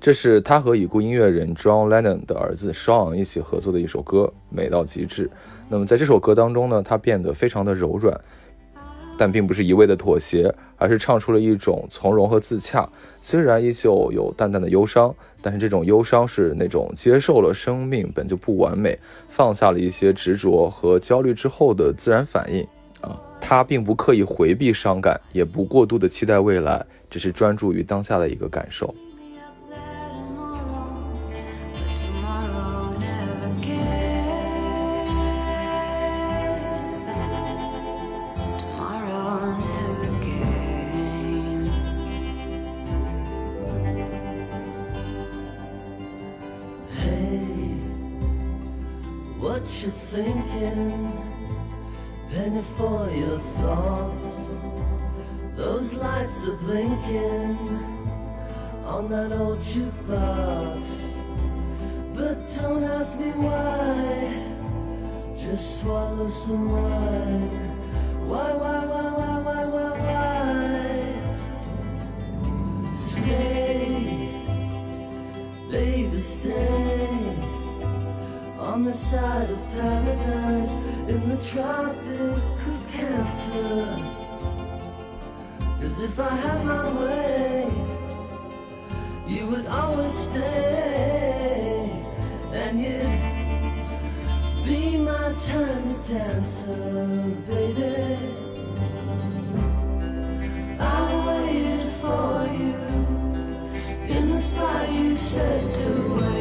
[0.00, 5.30] 这是他和已故音乐人 John Lennon 的儿子 Sean 一起合作的一首歌，美到极致。
[5.68, 8.18] 那么在这首歌当中呢，他变得非常的柔软，
[9.22, 12.88] 但并不是一味的妥协，而是唱出了一种从容和自洽。
[13.20, 18.98] 虽然依旧有淡淡的忧伤，但是这种忧伤是那种接受了生命本就不完美，
[19.28, 22.66] 放下了一些执着和焦虑之后的自然反应
[23.00, 23.16] 啊。
[23.40, 28.92] 他并不刻意回避伤感，也不过度的期待未来，只是专注于当下的一个感受。
[49.62, 51.12] What you're thinking?
[52.30, 54.24] Penny for your thoughts.
[55.56, 57.58] Those lights are blinking
[58.84, 60.86] on that old jukebox.
[62.14, 64.36] But don't ask me why.
[65.36, 67.50] Just swallow some wine.
[68.26, 70.56] Why, why, why, why, why, why, why?
[72.96, 74.32] Stay
[75.70, 77.51] baby, stay
[78.62, 80.70] on the side of paradise
[81.08, 82.38] in the tropic
[82.70, 83.96] of Cancer.
[85.80, 87.68] Cause if I had my way,
[89.26, 91.90] you would always stay,
[92.52, 98.16] and you'd be my tiny dancer, baby.
[100.78, 102.76] I waited for you
[104.16, 106.31] in the spot you said to wait.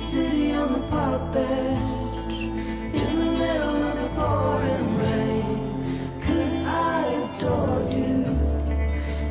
[0.00, 6.20] City on the park bench in the middle of the pouring rain.
[6.26, 8.24] Cause I adored you,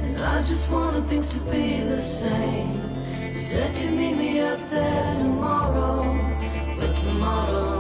[0.03, 2.81] and I just wanted things to be the same.
[3.33, 6.03] You said you'd meet me up there tomorrow,
[6.79, 7.78] but tomorrow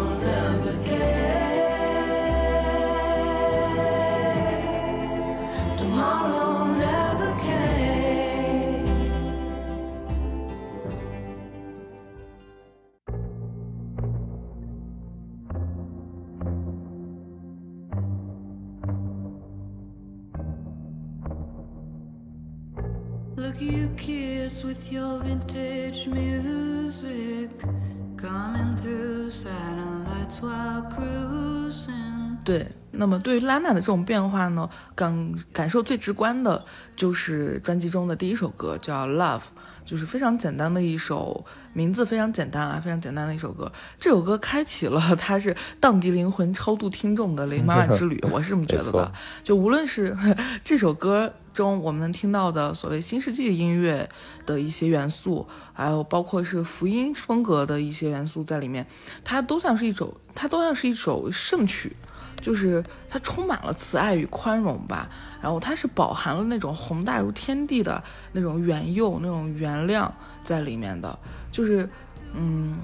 [32.49, 39.39] 对，那么对于拉娜的这种变化呢，感感受最直观的就是专辑中的第一首歌，叫《Love》，
[39.85, 43.71] 就是非常简单的一首，名字非常简单啊，非常简单的一首歌。
[43.99, 49.13] 这首歌开启了它是荡涤灵魂、超度听众的雷 妈妈之旅，我是这么觉得的。
[49.43, 50.17] 就无论是
[50.65, 54.09] 这首歌中我们能听到的所谓新世纪音乐
[54.47, 58.87] 的一些元素，还有包括是福音风格的一些元素在里面，
[59.23, 61.95] 它都像是一首，它都像是一首圣曲。
[62.41, 65.09] 就是它充满了慈爱与宽容吧，
[65.41, 70.09] 然后它是饱含了那种宏大如天地的那种远佑、那种原谅
[70.43, 71.17] 在里面的，
[71.51, 71.89] 就是
[72.33, 72.77] 嗯，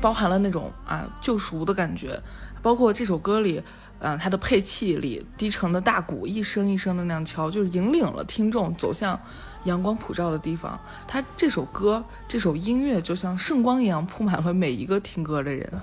[0.00, 2.20] 包含了那种啊救赎的感觉，
[2.62, 3.62] 包括这首歌里。
[4.04, 9.16] 嗯，它的配器里低沉的大鼓一声一声的那样敲，就是引领了听众走向
[9.62, 10.76] 阳光普照的地方。
[11.06, 15.80] 它这首歌，这首音乐就像圣光一样铺满了每一个听歌的人。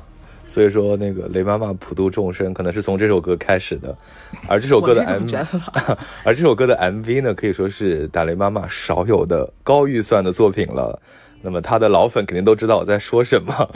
[0.50, 3.96] 所以说，那个雷妈妈普度众生，可能是从这首歌开始的。
[4.48, 5.24] 而这首歌的 M，
[6.26, 11.00] 而这首歌的 MV 呢，可以说是打雷妈妈少有的高预算的作品了。
[11.44, 13.70] 那么他的老粉肯定都知道我在说什么。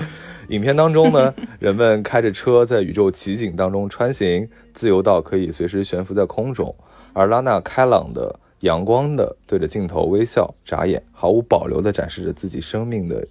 [0.50, 6.76] 影片当中呢，人们开着车在宇宙奇景当中穿行，自由到可以随时悬浮在空中。
[7.14, 13.24] 而拉娜开朗的、阳光的对着镜头微笑、眨眼，毫无保留地展示着自己生命的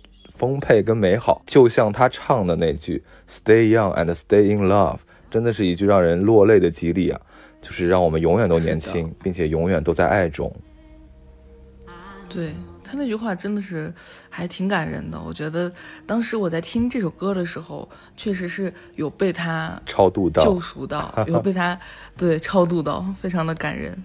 [0.43, 4.99] 丰沛跟美好，就像他唱的那句 “Stay young and stay in love”，
[5.31, 7.21] 真的是一句让人落泪的激励啊！
[7.61, 10.53] 就是让我们永远都年轻，并且永远都在爱中。
[12.29, 12.51] 对
[12.83, 13.95] 他那句话真的是
[14.29, 15.23] 还挺感人的。
[15.25, 15.71] 我觉得
[16.09, 21.79] 当时我在听这首歌的时候，确实是有被他超度到救赎到，有被他
[22.17, 23.97] 对超度到，非常的感人。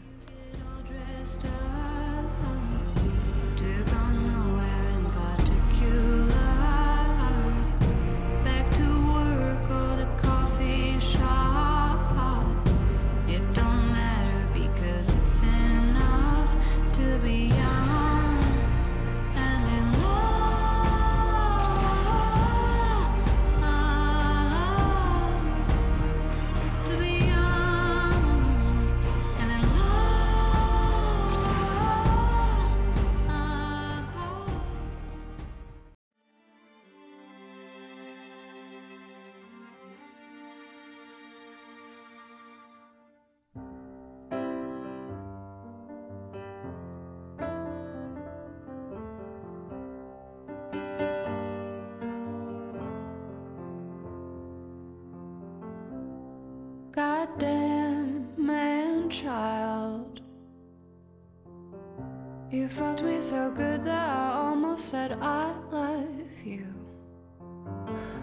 [62.98, 66.62] You fucked me so good that I almost said I love you.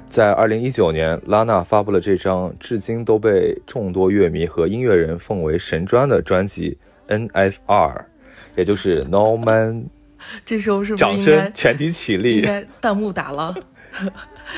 [0.09, 6.79] 在二零一九年，拉娜发布了这张至今都被众多乐迷和音乐人奉为神专的专辑
[7.29, 7.59] 《NFR》，
[8.57, 9.87] 也就是 No Man。
[10.45, 13.55] 这时候是不是掌应该声，全体起应立，该弹幕打了？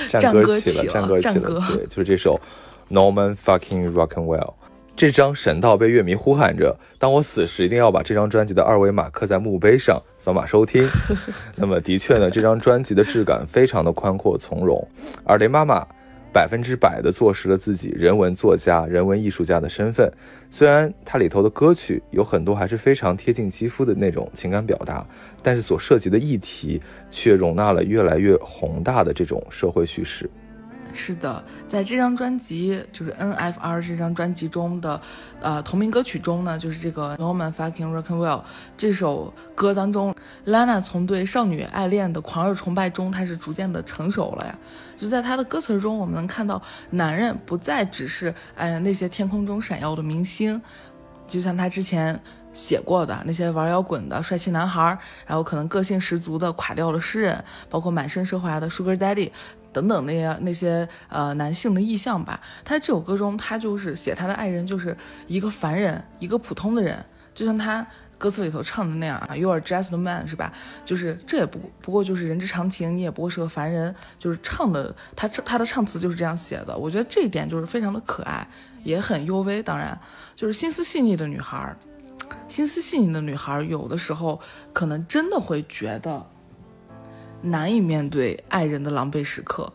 [0.08, 2.40] 战战歌起了，战歌起了对，就是这首
[2.90, 4.54] Norman Fucking Rockenwell。
[4.96, 10.82] 这张神道被乐迷呼喊着：“当我死时，一定要把这张专辑的二维码刻在墓碑上，扫码收听。”
[11.54, 14.88] 那么，的确呢，这张专辑的质感非常的宽阔从容，
[15.22, 15.86] 而雷妈妈
[16.32, 20.10] 百分之百的坐实了自己人文作家、人文艺术家的身份。
[20.48, 25.06] 虽然它里头的歌曲有很多还是非常贴近肌肤的那种情感表达，
[25.42, 26.80] 但是所涉及的议题
[27.10, 30.30] 却容纳了越来越宏大的这种社会叙事。
[30.92, 35.00] 是的，在这张专辑就是 NFR 这张专辑中的，
[35.40, 38.42] 呃，同名歌曲中呢，就是这个 Norman Fucking Rockenwell
[38.76, 40.14] 这首歌当中
[40.46, 44.58] ，Lana 从对少女爱恋的狂热崇拜中，她是逐渐的成熟了呀。
[44.96, 46.60] 就在她的歌词中，我们能看到
[46.90, 50.60] 男人不再只是哎那些天空中闪耀的明星。
[51.26, 52.18] 就像她之前
[52.52, 59.32] 写过的那些玩摇滚的帅气男孩，然后可能个性十足的垮掉的诗人，包括满身奢华的 Sugar Daddy
[59.76, 62.40] 等等那些那些呃男性的意象吧。
[62.64, 64.96] 他这首歌中，他就是写他的爱人就是
[65.26, 67.04] 一个凡人，一个普通的人，
[67.34, 67.86] 就像他。
[68.18, 70.50] 歌词里头唱的那样啊，You are just a man，是吧？
[70.86, 73.94] 就是这也不不过就是人之常情，你也不过是个凡人。
[74.18, 78.48] 就是唱的他他的唱词就是这样写的，我觉得这一点就是非常的可爱，
[78.82, 79.62] 也很幽微。
[79.62, 80.00] 当然，
[80.34, 81.76] 就是心思细腻的女孩，
[82.48, 84.40] 心思细腻的女孩，有的时候
[84.72, 86.26] 可能真的会觉得
[87.42, 89.72] 难以面对爱人的狼狈时刻。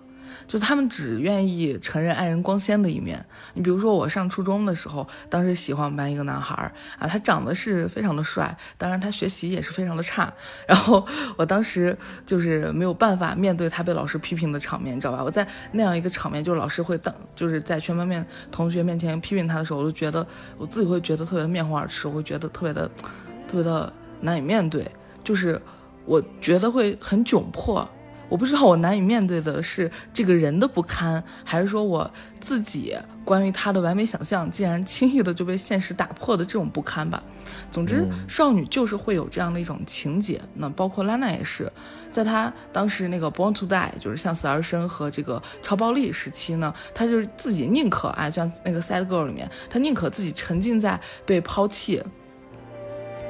[0.48, 3.26] 就他们只愿意承认爱人光鲜的一面。
[3.54, 10.34] 你比如说，我上初中的时候，当时喜欢我们班一个男孩儿啊，他长得是非常的帅，当然他学习也是非常的差。
[10.68, 11.06] 然后
[11.38, 15.24] 我当时就是没有办法面对他被老师批评的场面，你知道吧？
[15.24, 20.26] 我在那样一个场面，就是老师会当就是在全班面同学面前批评他的时候，我就觉得
[20.58, 22.90] 我自己会觉得特别的面红耳赤，我会觉得特别的
[23.48, 24.86] 特别的难以面对，
[25.24, 25.62] 就是
[26.12, 27.88] 我觉得会很窘迫。
[28.28, 32.10] 我不知道我难以面对的是这个人的不堪，还是说我
[32.40, 37.24] 自己关于他的完美想象竟然轻易的就被现实打破的这种不堪吧。
[37.72, 40.42] 总之，少女就是会有这样的一种情节。
[40.56, 41.72] 那包括拉娜也是，
[42.10, 52.02] 在她当时那个《Born to Die》就是向死而生和这个超暴力时期呢，她就是自己宁可啊，像那个《Sad Girl》里面，她宁可自己沉浸在被抛弃、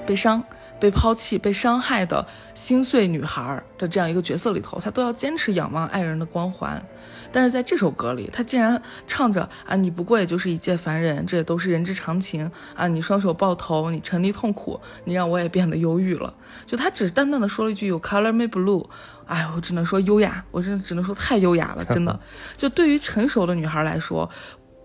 [0.06, 0.44] 被伤。
[0.82, 6.84] 被抛弃、被伤害的心碎女孩的这样一个角色里头，她都要坚持仰望爱人的光环。
[7.32, 12.88] 但是在这首歌里，她竟然唱着啊，你不过也就是一介凡人，这也都是人之常情啊。
[12.88, 16.34] 你双手抱头，你沉溺痛苦，你让我也变得忧郁了。
[16.66, 18.86] 就她只淡淡的说了一句 “You color me blue”，
[19.28, 22.20] 哎，我只能说优雅，我真的只能说太优雅了，真的。
[22.58, 24.30] 就对于成熟的女孩来说。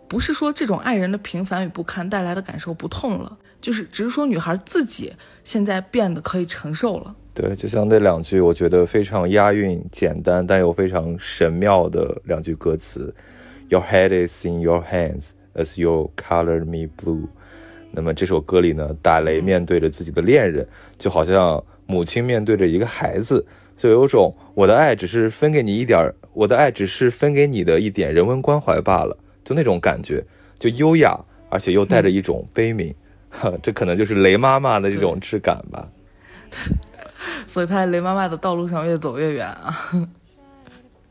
[0.08, 7.14] 不是说这种爱人的平凡与不堪带来的感受不痛了，就是只是说女孩自己现在变得可以承受了。
[7.34, 13.14] 对，就像那两句，我觉得非常押韵、简单但又非常神妙的两句歌词
[13.68, 17.26] ：“Your head is in your hands as you color me blue。”
[17.92, 20.66] 那么这首歌里呢，打雷面对着自己的恋人，
[20.98, 23.44] 就好像母亲面对着一个孩子，
[23.76, 29.18] 就有种我的爱只是分给你一点，我的爱只是分给你的一点人文关怀罢了。
[29.46, 30.26] 就那种感觉，
[30.58, 31.16] 就优雅，
[31.48, 32.92] 而且又带着一种悲悯，
[33.30, 35.88] 哈，这可能就是雷妈妈的这种质感吧。
[37.46, 39.72] 所以她在雷妈妈的道路上越走越远啊。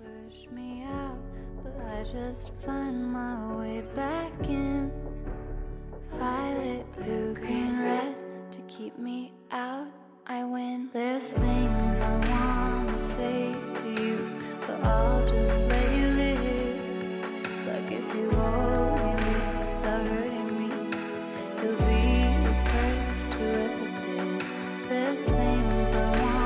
[0.01, 1.15] push me out,
[1.63, 4.91] but I just find my way back in.
[6.19, 8.15] Violet, blue, green, red
[8.51, 9.87] to keep me out.
[10.27, 10.89] I win.
[10.93, 14.17] There's things I wanna say to you,
[14.67, 15.64] but I'll just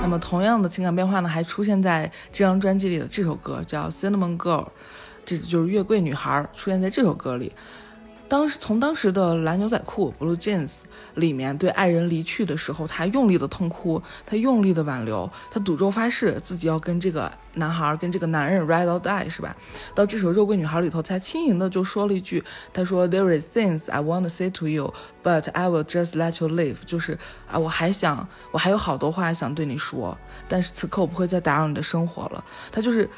[0.09, 4.63] 那么同样的情感变化呢，还出现在这张专辑里的这首歌叫《Cinnamon Girl》，
[5.23, 7.53] 这就是月桂女孩出现在这首歌里。
[8.29, 10.83] 当时从当时的蓝牛仔裤 （Blue Jeans）
[11.15, 19.57] 里面对爱人离去的时候，他用力的痛哭，他用力的挽留，他赌咒发誓自己要跟这个男孩、跟这个男人 ride or die，是吧？
[19.95, 26.49] 到这首《肉桂女孩》里头，才轻盈的就说了一句：“他说 There is things I want to say to you, but I will just let you
[26.49, 27.17] live。”就是
[27.49, 30.15] 啊，我还想，我还有好多话想对你说，
[30.47, 32.45] 但是此刻我不会再打扰你的生活了。
[32.71, 33.09] 他就是。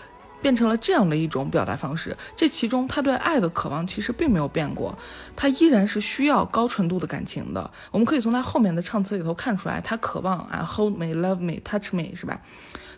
[0.41, 4.97] 变成了这样的一种表达方式，这其中他对爱的渴望其实并没有变过，
[5.35, 7.71] 他依然是需要高纯度的感情的。
[7.91, 12.41] 我们可以从他后面的唱词里头看出来，他渴望啊，hold me, love me, touch me，是吧？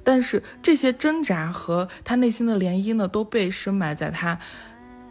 [0.04, 4.38] 但是这些挣扎和他内心的涟漪呢，都被深埋在他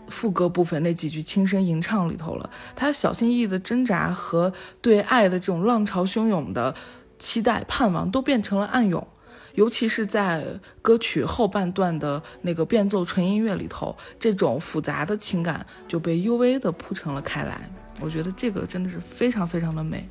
[0.09, 2.51] 副歌部分那几句轻声吟唱里头了。
[2.77, 4.53] 他小心翼翼的挣扎和
[4.83, 6.75] 对爱的这种浪潮汹涌的
[7.19, 9.07] 期待、盼望，都变成了暗涌。
[9.55, 10.45] 尤其是在
[10.81, 17.71] 歌曲后半段的那个变奏纯音乐里头，这种复杂的情感就被幽微的铺陈了开来。
[18.01, 20.09] 我觉得这个真的是非常非常的美。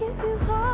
[0.00, 0.69] give you heart.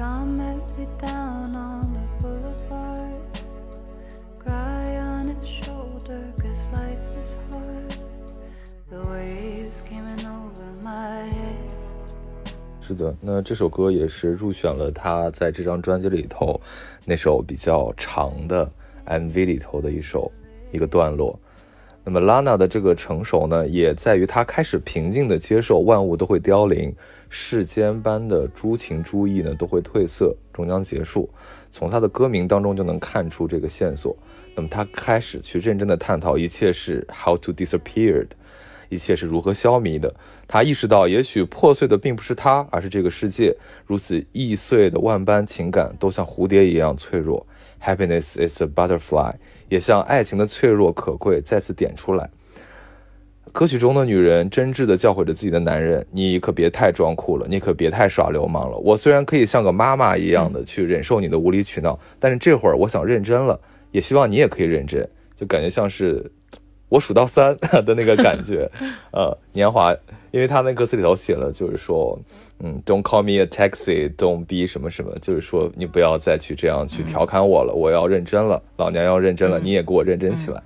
[0.00, 3.20] John met me down on the boulevard.
[4.38, 7.94] Cry on his shoulder, cause life is hard.
[8.88, 11.70] The waves came in over my head.
[12.80, 16.58] 是的，那这首歌也是入选了他在这张专辑里头
[17.04, 18.72] 那首比较长的
[19.04, 20.32] MV 里头的一首
[20.72, 21.38] 一个段落。
[22.02, 26.94] 那么拉娜的这个成熟呢，也在于她开始平静地接受万物都会凋零，
[27.28, 31.28] 世间般的诸情诸意呢都会褪色，终将结束。
[31.70, 34.16] 从她的歌名当中就能看出这个线索。
[34.54, 38.28] 那么她开始去认真地探讨一切是 how to disappeared，
[38.90, 40.14] 一切是如何消弭的。
[40.46, 43.56] 她意识到，也许破碎的并不是她，而是这个世界。
[43.86, 47.46] 如此易碎的万般情感，都像蝴蝶一样脆弱。
[47.82, 49.32] Happiness is a butterfly，
[49.70, 52.28] 也像爱情的脆弱可贵再次点出来。
[53.52, 58.76] 歌曲中的女人真挚地教诲着自己的男人：“你可别太装酷了，你可别太耍流氓了。
[58.76, 63.60] 我虽然可以像个妈妈一样的去忍受你的无理取闹，但是这会儿我想认真了，
[63.90, 66.30] 也希望你也可以认真。”就感觉像是
[66.90, 68.70] 我数到三 的那个感觉。
[69.12, 69.96] 呃，年华，
[70.30, 72.18] 因为他那歌词里头写了，就是说，
[72.58, 80.62] 嗯，Don't call me a taxi，Don't be 什么什么，就是说你不要再去这样去调侃我了，我要认真了，老娘要认真了，你也给我认真起来。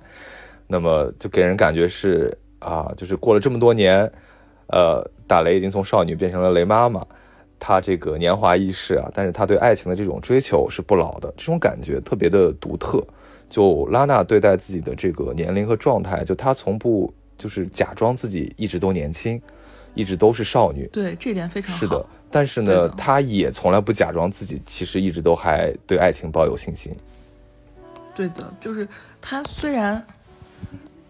[0.67, 4.11] 那么就给人感觉是啊，就是过了这么多年，
[4.67, 7.05] 呃，打雷已经从少女变成了雷妈妈，
[7.59, 13.05] 她这个年华易逝啊，但是她对爱情的这种追求是不老的，这种感觉特别的独特。
[13.49, 19.41] 就拉娜对待自己的这个年龄和状态，就她从不就是假装自己一直都年轻，
[19.93, 20.87] 一直都是少女。
[20.91, 21.79] 对，这点非常好。
[21.79, 26.95] 是的，但是呢，她也从来不假装自己其实一直都还对爱情抱有信心。
[28.15, 28.87] 对的，就是
[29.21, 30.05] 她虽然，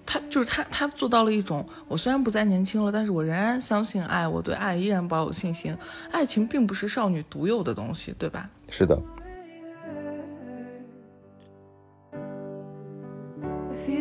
[0.05, 5.75] 他就是他，他做到了一种，我虽然不再年轻了，但是我仍然相信爱，我对爱依然抱有信心。
[6.11, 8.49] 爱情并不是少女独有的东西，对吧？
[8.69, 8.99] 是的，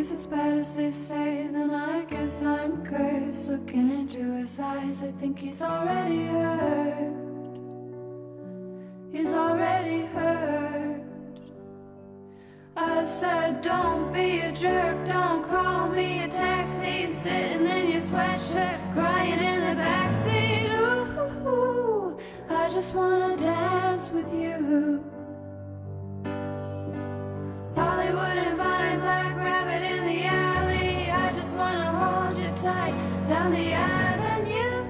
[0.05, 3.49] he's as bad as they say, then I guess I'm cursed.
[3.49, 7.11] Looking into his eyes, I think he's already hurt.
[9.11, 11.01] He's already hurt.
[12.77, 17.11] I said, don't be a jerk, don't call me a taxi.
[17.11, 20.69] Sitting in your sweatshirt, crying in the backseat.
[21.47, 25.03] Ooh, I just wanna dance with you.
[27.75, 29.94] Hollywood and Vine, Black Rabbit
[32.65, 32.95] tight
[33.27, 34.85] down the avenue.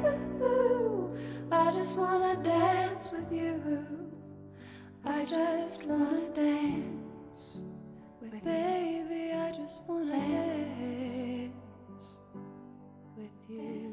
[1.52, 3.60] I just wanna dance with you.
[5.04, 7.58] I just wanna dance
[8.22, 9.34] with baby.
[9.34, 10.22] I just wanna
[10.80, 12.08] dance
[13.18, 13.85] with you.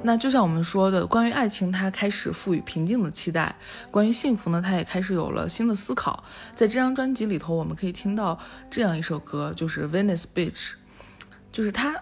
[0.00, 3.52] 那就像我们说的，关于爱情，他开始赋予平静的期待；
[3.90, 6.22] 关于幸福呢，他也开始有了新的思考。
[6.54, 8.38] 在这张专辑里头，我们可以听到
[8.70, 10.52] 这样一首歌，就是《Venice Beach》，
[11.50, 11.94] 就是他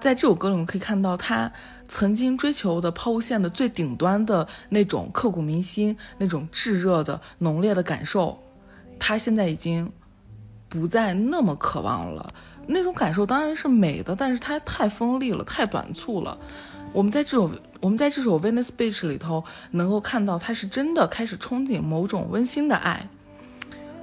[0.00, 1.52] 在这首歌里，我们可以看到他
[1.86, 8.42] 曾经追求的抛物线的最顶端的那种刻骨铭心、那种炙热的浓烈的感受，
[8.98, 9.92] 他现在已经
[10.70, 12.32] 不再那么渴望了。
[12.68, 16.38] 那种感受当然是美的，但是它太锋利了，太短促了。
[16.92, 23.08] 我们在这首我们在这首《Venice Beach》里头能够看到，他是真的开始憧憬某种温馨的爱。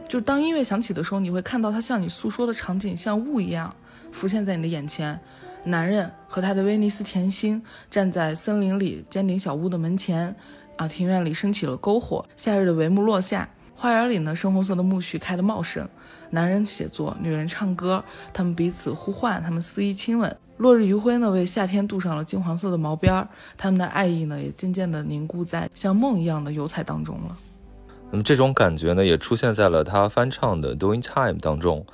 [0.07, 3.75] 就是当音乐响起的时候，你会看到他向你诉说的场景像雾一样
[4.11, 5.19] 浮现在你的眼前。
[5.65, 7.61] 男人和他的威尼斯甜心
[7.91, 10.35] 站在森林里尖顶小屋的门前，
[10.77, 15.87] 啊，庭院里升起了篝火，夏日的帷幕落下，花园里呢深红色的苜蓿开得茂盛。
[16.31, 20.35] 男人写作，女人唱歌，他们彼此呼唤，他们肆意亲吻。
[20.59, 27.37] 落日余晖呢，为夏天镀上了金黄色的毛边儿，他们的爱意呢，也渐渐地凝固在像梦一样的油彩当中了。
[28.11, 31.85] 那么这种感觉呢，也出现在了他翻唱的《Doing Time》当中。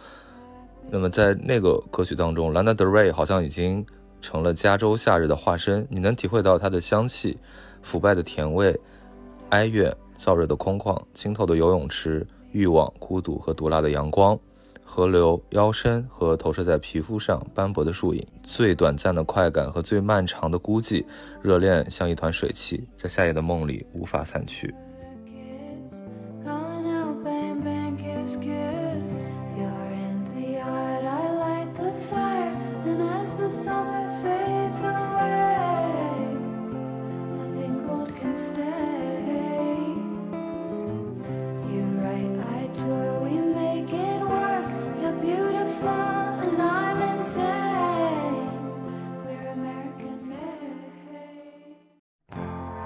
[0.89, 3.85] 那么在那个歌曲当中，Lana Del Rey 好像已经
[4.19, 7.37] 成了加州夏日的化身，你能体会到它的香气、
[7.83, 8.75] 腐败的甜味、
[9.49, 14.39] 哀怨、燥热的空旷、清透的游泳池、欲望、孤独和毒辣的阳光。
[14.87, 21.03] 河流、腰身和投射在皮肤上斑驳的树影，最短暂的快感和最漫长的孤寂，
[21.41, 24.73] 热恋像一团水汽，在夏夜的梦里无法散去。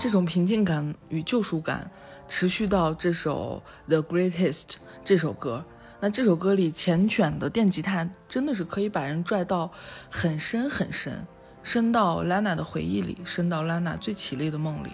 [0.10, 1.92] 这种平静感与救赎感
[2.28, 4.64] 持续到这首《The Greatest》
[5.04, 5.64] 这首歌。
[6.00, 9.70] 那这首歌里缱绻的电吉他真的是可以把人拽到
[10.10, 11.28] 很深很深，
[11.62, 14.90] 深到 Lana 的回忆里，深到 Lana 最绮丽的梦里。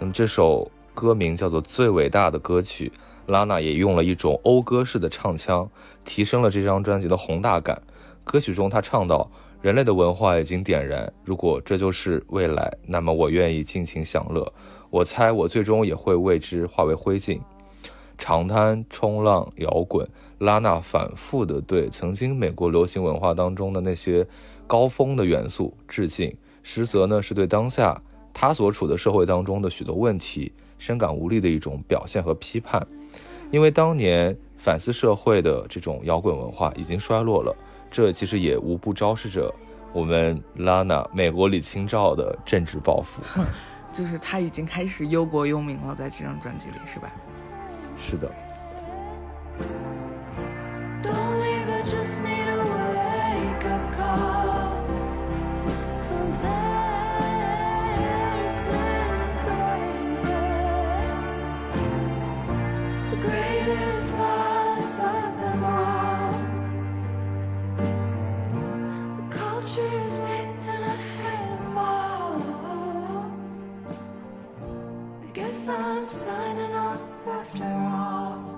[0.00, 2.92] 嗯，这首歌名叫做《最伟大的歌曲》，
[3.32, 5.70] 拉娜也用了一种讴歌式的唱腔，
[6.04, 7.80] 提升了这张专辑的宏大感。
[8.24, 9.30] 歌曲中，他唱到
[9.62, 14.50] ：“人类的文化已经点燃，如果这就是未来，那么我愿意尽情享乐。
[14.88, 17.38] 我猜我最终也会为之化为灰烬。”
[18.16, 20.06] 长滩、冲浪、摇滚，
[20.38, 24.26] 拉娜反复地对曾经美国流行文化当中的那些
[24.66, 28.00] 高峰的元素致敬，实则呢是对当下
[28.34, 32.86] 他所处的社会当中的许多问题深感无力的一种表现和批判。
[33.50, 37.56] 因为当年反思社会的这种摇滚文化已经衰落了，
[37.90, 39.52] 这其实也无不昭示着
[39.92, 43.42] 我们 Lana 美国李清照的政治抱负。
[43.92, 47.10] 就是他已经开始忧国忧民了，在这张专辑里，是吧？
[47.98, 48.30] 是的。
[75.70, 78.49] I'm signing off after all.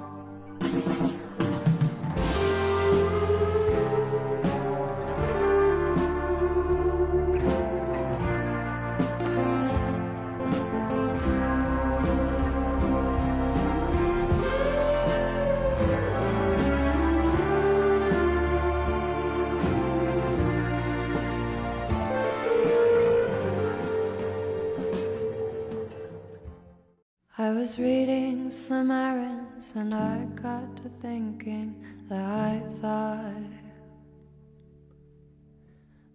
[27.43, 33.51] I was reading Slim Aarons and I got to thinking that I thought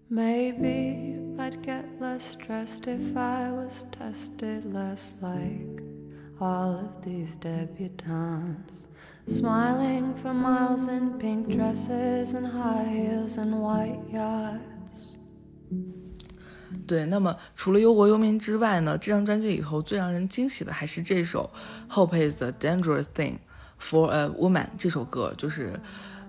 [0.09, 5.83] maybe I'd get less stressed if I was tested less like
[6.39, 8.87] all of these debutantes.
[9.27, 15.17] Smiling for miles in pink dresses and high heels and white yachts.
[16.85, 21.49] 对，那么除了忧国忧民之外呢，这张专辑里头最让人惊喜的还是这首
[21.93, 23.37] 《Hope Is a Dangerous Thing
[23.79, 25.79] for a Woman》这首歌，就是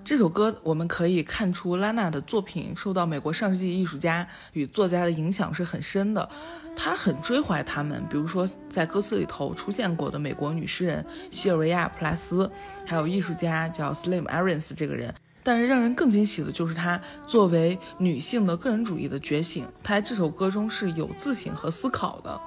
[0.04, 6.28] 这首歌我们可以看出拉娜的作品受到美国上世纪艺术家与作家的影响是很深的，
[6.76, 12.50] 她很追怀他们，比如说在歌词里头出现过的美国女诗人西尔维亚·普拉斯，
[12.86, 15.14] 还有艺术家叫 Slim Aarons 这个人。
[15.48, 22.38] 但是让人更惊喜的就是她作为女性的个人主义的觉醒，她在这首歌中是有自省和思考的。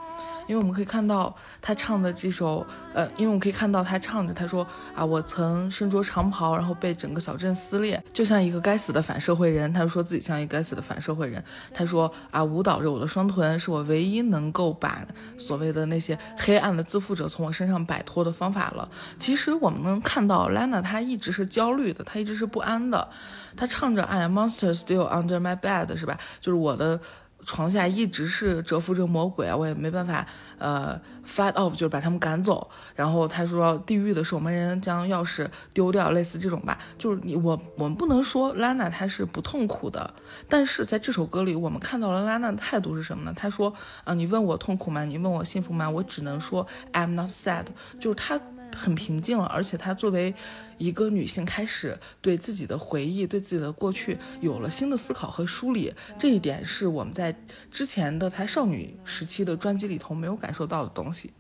[0.47, 4.65] 因为我们可以看到他唱的这首，呃，因为我们可以看到他唱着，他说
[4.95, 9.71] 啊，我曾身着长袍，然后被整个小镇撕裂，就像一个该死的反社会人。
[9.71, 11.43] 她说自己像一个该死的反社会人。
[11.73, 15.05] 他说啊，舞蹈着我的双臀，是我唯一能够把
[15.37, 18.89] 所谓的那些黑暗的自负者从我身上摆脱的方法了。
[19.17, 23.07] 其实我们能看到，Lana 她一直是焦虑的，她一直是不安的。
[23.55, 26.17] 她唱着 I am monster still under my bed，是吧？
[26.39, 26.99] 就是我的。
[27.43, 30.25] 床下一直是蛰伏着魔鬼，我也没办法，
[30.57, 32.69] 呃，fight off 就是把他们赶走。
[32.95, 36.77] 然后他说，地狱的守门人将钥匙丢掉，类似这种吧。
[36.97, 40.13] 就是你我我们不能说拉娜她是不痛苦的，
[40.47, 43.33] 但是在这首歌里，我们看到了拉娜的态度是什么呢？
[43.35, 43.73] 她说，
[44.03, 45.03] 啊、你问我痛苦吗？
[45.05, 45.89] 你问我幸福吗？
[45.89, 47.65] 我只能说 I'm not sad，
[47.99, 48.39] 就是她。
[48.76, 50.34] 很平静了，而且她作为
[50.78, 55.93] 一个女性，开始对自己的回忆、对自己的过去有了新的思考和梳理。
[56.17, 57.36] 这一点是我们在
[57.69, 61.32] 之前的她少女时期的专辑里头没有感受到的东西。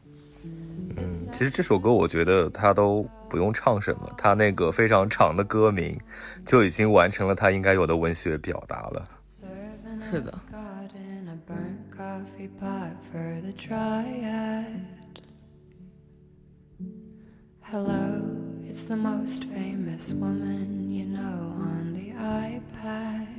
[0.43, 5.99] 嗯，其实这首歌我觉得她都不用唱什么，她那个非常长的歌名
[6.45, 9.07] 就已经完成了她应该有的文学表达了。
[10.09, 10.33] 是的。
[17.71, 18.29] Hello,
[18.65, 23.29] it's the most famous woman you know on the iPad.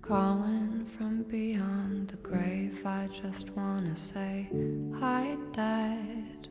[0.00, 4.48] Calling from beyond the grave, I just wanna say
[4.98, 6.48] hi, Dad.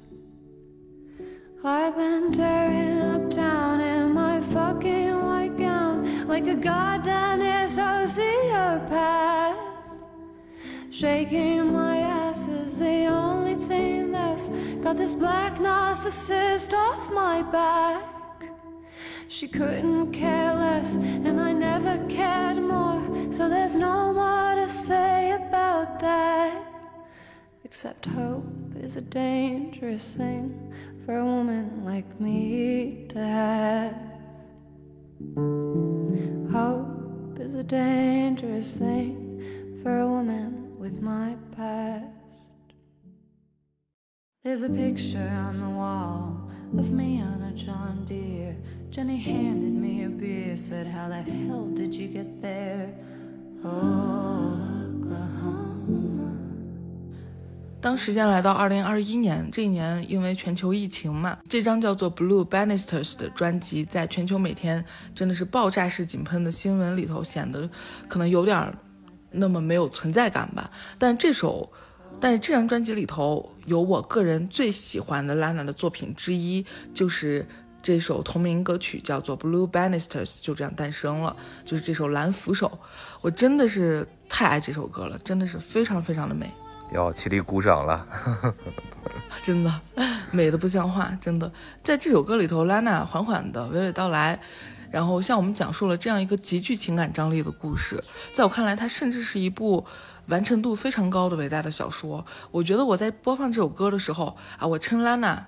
[1.63, 9.66] I've been tearing up town in my fucking white gown like a goddamn sociopath.
[10.97, 14.49] Shaking my ass is the only thing that's
[14.81, 18.49] got this black narcissist off my back.
[19.27, 23.31] She couldn't care less, and I never cared more.
[23.31, 26.65] So there's no more to say about that.
[27.63, 28.47] Except hope
[28.81, 30.73] is a dangerous thing
[31.05, 33.95] for a woman like me to have.
[36.51, 42.05] Hope is a dangerous thing for a woman with my past.
[44.43, 48.55] There's a picture on the wall of me on a John Deere.
[48.89, 52.93] Jenny handed me a beer, said, How the hell did you get there?
[53.63, 54.53] Oh.
[57.79, 67.69] 当时间来到二零二一年，这一年因为全球疫情嘛，这张叫做《Blue Bannisters》的专辑，在全球每天真的是爆炸式井喷的新闻里头，显得
[68.09, 68.75] 可能有点儿
[69.31, 70.71] 那么没有存在感吧。
[70.97, 71.71] 但是这首，
[72.19, 77.47] 但是这张专辑里头有我个人最喜欢的 Lana 的作品之一，就是
[77.81, 81.35] 这首同名歌曲，叫做《Blue Bannisters》，就这样诞生了。
[81.63, 82.79] 就是这首蓝扶手，
[83.21, 86.51] 我真的是太爱这首歌了，真的是非常非常的美。
[86.93, 88.07] 要起立鼓掌了。
[89.41, 89.81] 真的
[90.31, 91.51] 美的不像话，真的。
[91.83, 94.39] 在这首歌里头，，Lana 缓缓的娓娓道来，
[94.91, 98.03] 然后向我们讲述了这样一个极具情感张力的故事。
[98.33, 99.85] 在我看来，它甚至是一部
[100.27, 102.25] 完成度非常高的伟大的小说。
[102.51, 105.43] 我觉得我在播放这首歌的时候啊，我称 LNA，，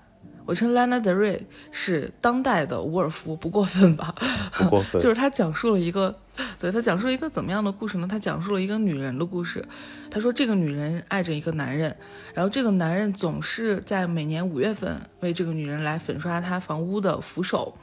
[0.46, 4.14] 我称拉娜德瑞是当代的伍尔夫，不过分吧？
[4.54, 6.18] 不过分 就是他讲述了一个，
[6.58, 8.08] 对他讲述了一个怎么样的故事呢？
[8.10, 9.64] 他讲述了一个女人的故事。
[10.12, 11.96] 他说，这个女人爱着一个男人，
[12.34, 17.78] 然后这个男人总是在每年五月份为这个女人来粉刷她房屋的扶手。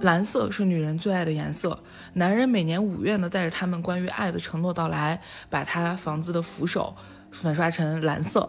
[0.00, 1.78] 蓝色是女人最爱的颜色，
[2.14, 6.94] 男人每年五月呢，带着他们关于爱的承诺到来，把他房子的扶手
[7.30, 8.48] 粉刷成蓝色。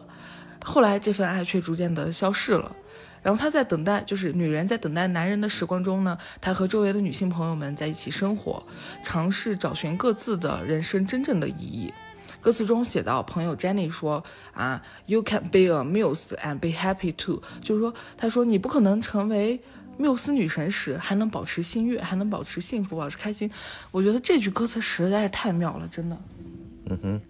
[0.63, 2.75] 后来这份爱却逐渐的消逝了。
[3.21, 8.63] 然后他在等待，就是女人在等待男人的时光中呢，他和周围的女性朋友们在一起生活，
[9.01, 11.91] 尝试找寻各自的人生真正的意义。
[12.39, 14.23] 歌词中写到，朋友 Jenny 说
[14.53, 19.59] 啊，You can be a muse and be happy too，就是说，他说你不可能成为
[19.97, 23.49] 缪斯女神时还能保持心悦，还能保持幸福，保持开心。
[23.91, 26.17] 我觉得这句歌词实在是太妙了，真的。
[26.87, 27.21] 嗯哼，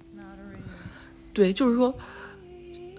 [1.33, 1.95] 对，就是说，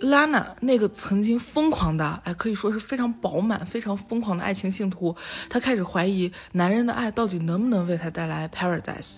[0.01, 5.15] 拉娜那个曾经疯狂的，哎，可以说是非常饱满、非常疯狂的爱情信徒，
[5.49, 9.17] 她开始怀疑男人的爱到底能不能为她带来 paradise，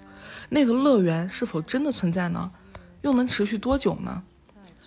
[0.49, 2.51] 那个乐园是否真的存在呢？
[3.03, 4.23] 又能持续多久呢？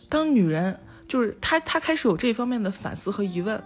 [0.09, 3.63] 当女人就是她，她开始有这一方面的反思和疑问。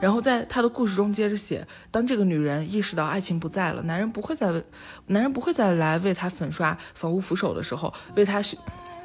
[0.00, 4.62] 然后在他的故事中接着写，当这个女人意识到爱情不在了，男人不会再为，
[5.06, 8.58] 男人不会再来为她粉刷房屋扶手的时候，为她修，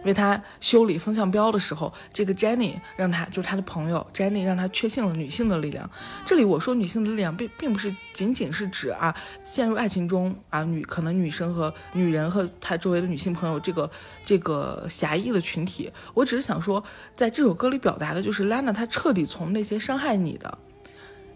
[0.03, 5.89] 为她修理风向标的时候，这个 Jenny 让她就是她的朋友 Jenny 让她确信了女性的力量。
[6.25, 13.89] 这里我说女性的力量，并并不是仅仅是指啊陷入爱情中啊女可能女生和女人和她周围的女性朋友这个
[14.25, 16.83] 这个狭义的群体，我只是想说，
[17.15, 20.57] 在这首歌里表达的就是 Lana 她彻底从那些伤害你的。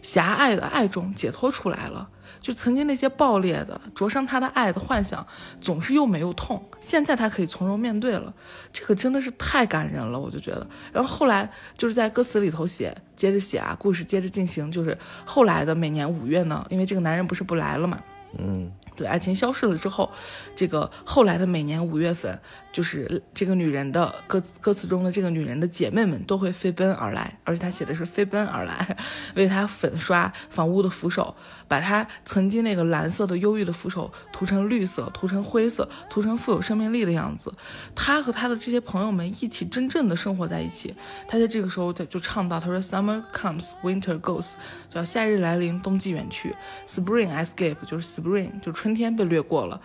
[0.06, 2.07] 狭隘的爱中解脱出来了，
[2.40, 5.26] 就曾经那些爆裂的、灼伤他的爱的幻想，
[5.60, 6.64] 总是又没有痛。
[6.80, 8.32] 现在他可以从容面对了，
[8.72, 10.68] 这个真的是太感人了，我就觉得。
[10.94, 14.95] 然后后来就是在歌词里头写，接着写啊，故事接着进行，就是
[15.26, 17.98] 后来的每年五月呢，因为这个男人不是不来了嘛，
[18.38, 20.12] 嗯，对，爱情消逝了之后，
[20.56, 22.40] 这个后来的每年五月份，
[22.72, 28.98] 就是这个女人的歌歌词中的这个女人的姐妹们都会飞奔而来，而且她写的是飞奔而来，
[29.36, 31.36] 为她粉刷房屋的扶手，
[31.68, 37.54] 把她曾经那个蓝色的忧郁的扶手涂成绿色，涂成灰色，涂成富有生命力的样子。
[37.96, 40.94] 她和她的这些朋友们一起真正的生活在一起。
[41.28, 44.54] 她在这个时候，她就唱到，她说：“Summer comes, winter goes，
[44.90, 46.56] 叫夏日来临，冬季远去
[46.86, 49.82] ；Spring escape 就是 spring，就春春天被掠过了。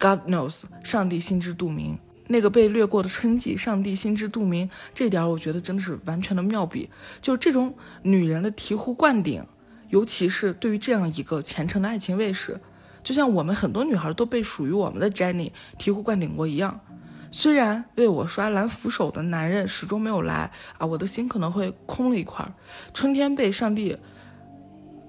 [0.00, 2.00] God knows，上帝心知肚明。
[2.26, 4.68] 那个被掠过的春季，上帝心知肚明。
[4.92, 9.46] 这点我觉得真的是完全的妙笔，就是这种女人的醍醐灌顶，
[9.90, 12.60] 尤其是对于这样一个虔诚的爱情卫士，
[13.04, 16.80] 就像我们很多女孩都被属于我们的 Jenny 醍醐灌顶过一样。
[17.30, 22.52] 虽然为我刷蓝扶手的男人始终没有来啊，我的心可能会空了一块。
[22.92, 23.96] 春天被上帝，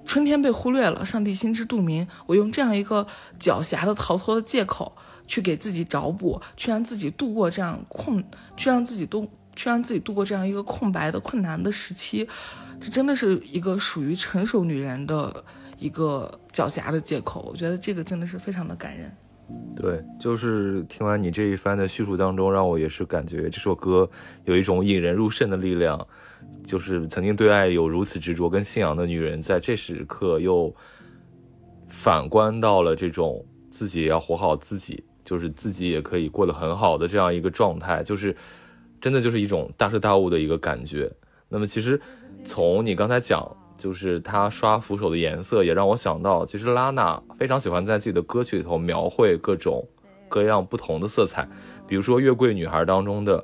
[0.05, 2.07] 春天被忽略了，上帝心知肚明。
[2.25, 3.07] 我用这样一个
[3.39, 8.23] 狡黠的逃脱的借口，去给自己找补，去让自己度过这样空，
[8.57, 12.27] 去让自己度，去让自己度过这样一个空白的困难的时期。
[12.79, 15.43] 这真的是一个属于成熟女人的
[15.79, 17.47] 一个狡黠的借口。
[17.49, 19.11] 我觉得这个真的是非常的感人。
[19.75, 24.09] 对，就是听完你这一番的叙述当中，让我也是感觉这首歌
[24.45, 26.07] 有一种引人入胜的力量。
[26.63, 30.73] 就是曾经对爱有如此执着跟信仰的女人，在这时刻又
[31.87, 38.01] 反观到了这种自己要活好自己，就是自己也可以过得很好的这样一个状态。
[38.03, 38.35] 就是
[39.01, 41.11] 真的就是一种大彻大悟的一个感觉。
[41.49, 41.99] 那么其实
[42.43, 43.45] 从你刚才讲，
[43.77, 49.85] 就是他刷扶手的颜色，也让我想到，其实拉娜非常喜欢在自己的歌曲里头描绘各种
[50.29, 51.47] 各样不同的色彩，
[51.87, 53.43] 比如说《月桂女孩》当中的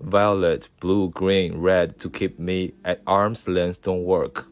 [0.00, 4.44] violet、blue、green、red to keep me at arm's length don't work。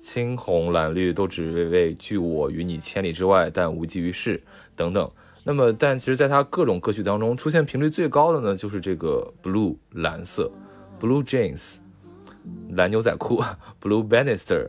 [0.00, 4.42] 青红蓝绿都只为拒我于你千里之外，但无济于事，
[4.74, 5.10] 等等。
[5.44, 10.50] 那么，但其实，在他各种歌曲当中，出现频率最高的呢，就是这个 blue 蓝色
[11.00, 11.78] ，blue jeans
[12.70, 13.42] 蓝牛仔裤
[13.80, 14.68] ，blue banister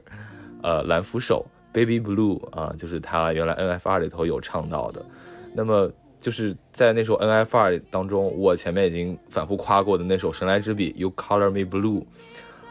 [0.62, 5.04] 呃蓝扶手，baby blue 啊，就是他原来 NFR 里头有唱到的。
[5.56, 5.92] 那么
[6.24, 12.02] 就是在那首 NFR 当中，我前面已经反复夸过的那首神来之笔 You Color Me Blue。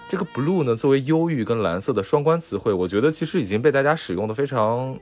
[0.08, 4.98] 这个 blue 呢，作为忧郁跟蓝色的双关词汇，我觉得其实已经被大家使用的非常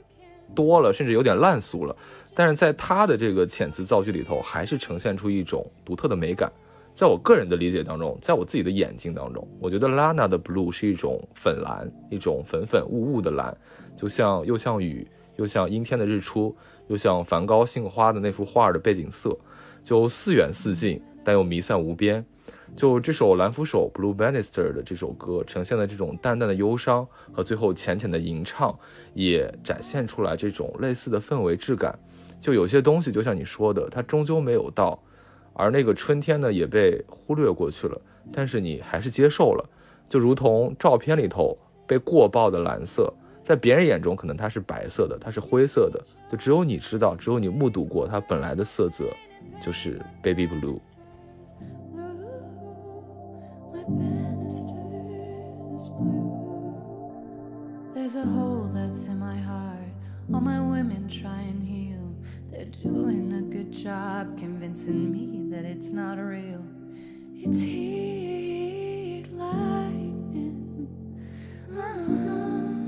[0.52, 1.97] 多了，甚至有点烂俗了。
[2.35, 6.51] 但是在它的这个遣词造句里头，还是呈现出一种独特的美感。
[6.93, 13.56] 在我个人的理解当中，在我自己的眼睛当中，我觉得 Lana 的 blue 是一种粉蓝，一种粉粉雾雾的蓝，
[13.97, 15.06] 就像又像雨，
[15.36, 16.55] 又像阴天的日出，
[16.90, 19.38] 又像梵高杏花的那幅画的背景色，
[19.84, 22.24] 就似远似近，但又弥散无边。
[22.74, 28.76] 就这首蓝扶手 Blue Banister 的这首歌，呈现的这种淡淡的忧伤和最后浅浅的吟唱，
[29.14, 31.96] 也展现出来这种类似的氛围质感。
[32.40, 35.00] 就有些东西，就像你说的，它终究没有到，
[35.52, 38.00] 而那个春天呢，也被忽略过去了。
[38.32, 39.64] 但是你还是接受了，
[40.08, 41.56] 就如同照片里头
[41.86, 43.12] 被过曝的蓝色，
[43.49, 49.15] 在别人眼中可能它是白色的，它是灰色的，就只有你知道，只有你目睹过它本来的色泽，
[49.61, 50.80] 就是 baby blue。
[53.72, 56.31] My banister's blue.
[57.93, 59.91] There's a hole that's in my heart.
[60.34, 62.15] All my women try and heal.
[62.51, 66.63] They're doing a good job convincing me that it's not real.
[67.35, 70.88] It's heat lightning.
[71.72, 72.78] Uh-huh.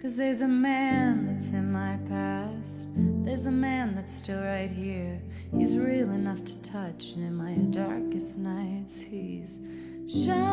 [0.00, 2.88] Cause there's a man that's in my past.
[3.24, 5.20] There's a man that's still right here.
[5.56, 9.60] He's real enough to touch, and in my darkest nights, he's
[10.08, 10.52] shining.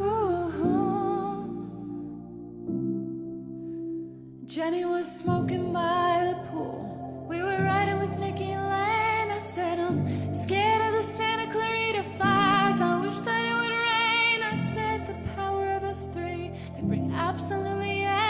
[0.00, 0.30] Ooh.
[4.46, 7.26] Jenny was smoking by the pool.
[7.28, 9.30] We were riding with Nikki Lane.
[9.30, 12.80] I said, I'm scared of the Santa Clarita fires.
[12.80, 13.09] I
[17.20, 18.29] absolutely everything.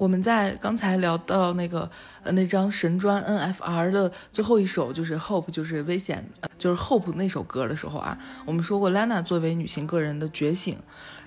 [0.00, 1.88] 我们在刚才聊到那个
[2.22, 10.78] 呃那张神专 NFR 的最后一首就是 Hope，就是危险，呃就是 Hope 那首歌的时候啊，我们说过 Lana 作为女性个人的觉醒，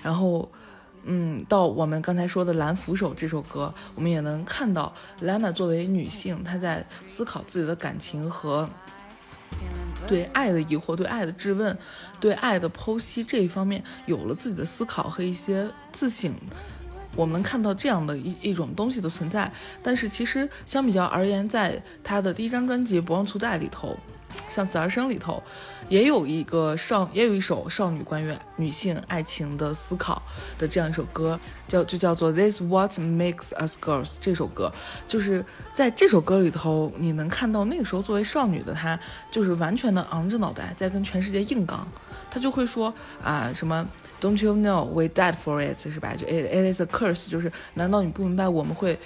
[0.01, 0.51] 然后
[1.03, 4.91] 嗯，到我们刚才说的《蓝扶手》这首歌，我们也能看到
[5.21, 8.67] Lana 作为女性，她在思考自己的感情和
[10.07, 11.77] 对爱的疑惑、对爱的质问、
[12.19, 16.33] 对爱的剖析这一方面有了自己的思考和一些自省。
[17.15, 23.89] 我们能看到这样的一一种东西的存在，但是其实相比较而言，在她的第一张专辑《不忘初代》里头，
[24.49, 25.41] 《向死而生》里头，
[25.89, 30.21] 也有一个少，也有一首少女关于女性爱情的思考
[30.57, 34.15] 的这样一首歌，叫就叫做《This What Makes Us Girls》。
[34.19, 34.73] 这首歌
[35.07, 38.99] 就是在这首歌里头，你能看到那个时候作为少女的她，
[39.29, 41.87] 就是完全的昂着脑袋在跟全世界硬刚，
[42.31, 42.91] 她就会说
[43.23, 43.87] 啊什么。
[44.23, 45.77] Don't you know we died for it？
[45.77, 46.15] 是吧？
[46.15, 48.97] 就 it it is a curse，就是难道你不明白我们会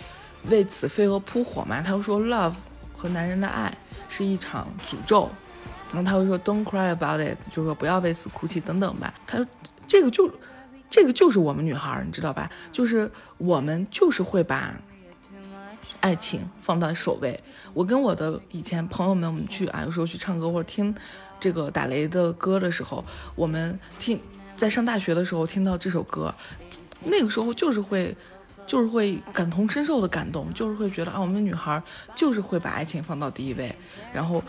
[0.48, 1.82] 为此飞蛾扑火吗？
[1.82, 2.54] 他会说 love
[2.94, 3.76] 和男人的爱
[4.08, 5.28] 是一场诅咒，
[5.92, 9.12] 然后他会说 Don't cry about it，就是说不要为此哭泣等等吧。
[9.26, 9.48] 他说
[9.88, 10.32] 这个就
[10.88, 12.48] 这个就是我们女孩，你知道吧？
[12.72, 14.80] 就是我们就是会把
[16.00, 17.44] 爱情放在首位。
[17.74, 20.94] 我跟我的以前朋友们，我们去啊，有时候去唱歌或者听
[21.40, 23.04] 这个打雷的歌的时候，
[23.34, 24.22] 我们听。
[24.58, 26.34] 在上大学的时候听到这首歌，
[27.06, 28.18] 那个时候就是会，
[28.66, 31.82] 就是会感同身受的感动，就是会觉得啊，我们女孩
[32.16, 33.74] 就是会把爱情放到第一位，
[34.12, 34.44] 然后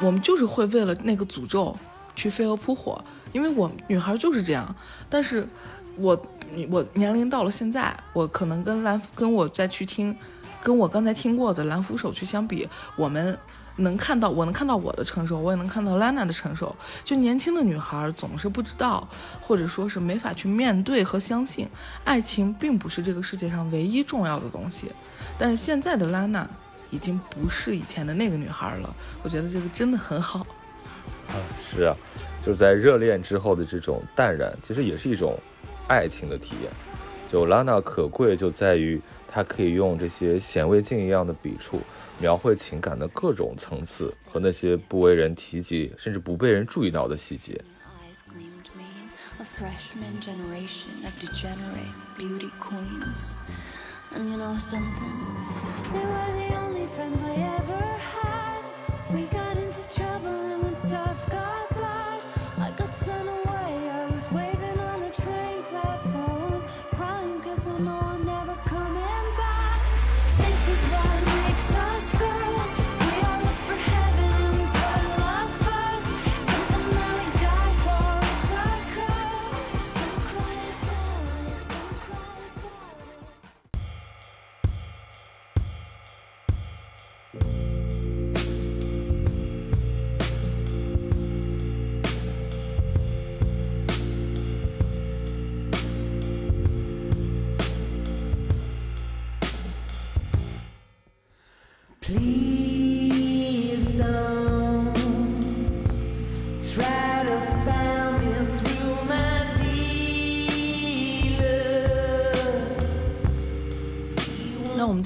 [0.00, 1.78] 我们就是会为了那个诅咒
[2.16, 3.02] 去飞蛾扑火，
[3.32, 4.74] 因为我女孩就是这样。
[5.08, 5.48] 但是
[5.96, 6.20] 我
[6.68, 10.16] 我年龄到了现在，我可能跟蓝跟我再去听，
[10.60, 13.38] 跟我刚才听过的蓝扶手去相比，我们。
[13.76, 16.74] 能看到，我能看到我的成熟，我也能看到 Lana 的成熟。
[17.04, 19.08] 就年轻的女孩总是不知道，
[19.40, 21.68] 或者说是没法去面对和相信，
[22.04, 24.92] 爱情并不是这个世界上唯一重要的东西。
[25.38, 26.46] 但是现在的 Lana
[26.90, 30.46] 已经不是以前的那个女孩了，我觉得这个真的很好。
[31.28, 31.96] 啊，是啊，
[32.42, 35.38] 就是在热恋之后的这种淡然，其实也是一种
[35.86, 36.70] 爱情的体验。
[37.28, 41.80] 就 Lana 可贵就在于，她可以用这些显微镜一样的笔触。
[42.20, 47.58] 描绘情感的各种层次和那些不为人提及，甚至不被人注意到的细节。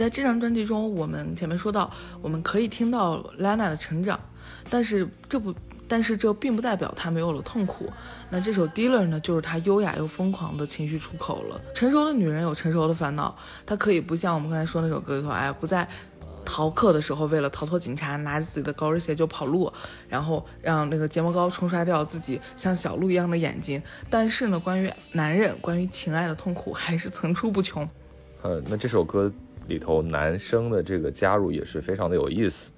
[0.05, 1.91] 在这张专辑中，我们前面说到，
[2.21, 4.21] 我们可以听到 Lana 的成长，
[4.69, 5.55] 但是这不，
[5.89, 7.91] 但是这并不代表她没有了痛苦。
[8.29, 11.59] 那这首 Dealer 呢，就是她优雅又疯狂的情绪出口了。
[11.73, 15.89] 成熟的女人有成熟的烦恼，她可以不像我们刚才说那首歌里头，哎，不在
[16.45, 19.73] 逃课的时候为了逃脱警察，拿着自己的高跟鞋就跑路，
[20.07, 23.83] 然后让那个睫毛膏冲刷掉自己像小鹿一样的眼睛。
[24.11, 27.89] 但是呢，关于男人，关于情爱的痛苦还是层出不穷。
[28.43, 29.33] 呃，那这首歌
[29.66, 32.73] 里头男生的这个加入也是非常的有意思。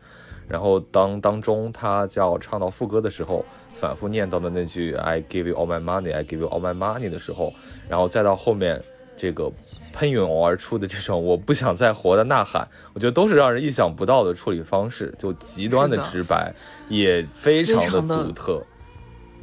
[0.48, 3.44] 然后当当中他叫唱到副歌的时候，
[3.74, 7.52] 反复念叨的那句 "I give you all my money, I give you all my money" 的时候，
[7.88, 8.80] 然后再到后面
[9.16, 9.50] 这个
[9.92, 16.54] 喷涌而出的这种我不想再活的呐喊，我觉得都是让人意想不到的处理方式，就极端的直白，
[16.88, 18.64] 也非常的的独特。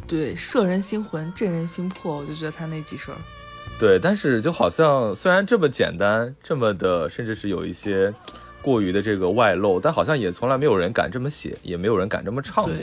[0.08, 3.20] 对，摄人心魂，震人心魄，我就觉得他那几声儿，
[3.80, 8.14] 对，但是就好像虽然这么简单，这么的，甚至是有一些
[8.62, 12.74] 过于的这个外露，但好像也从来没有人敢这么写，也没有人敢这么唱过。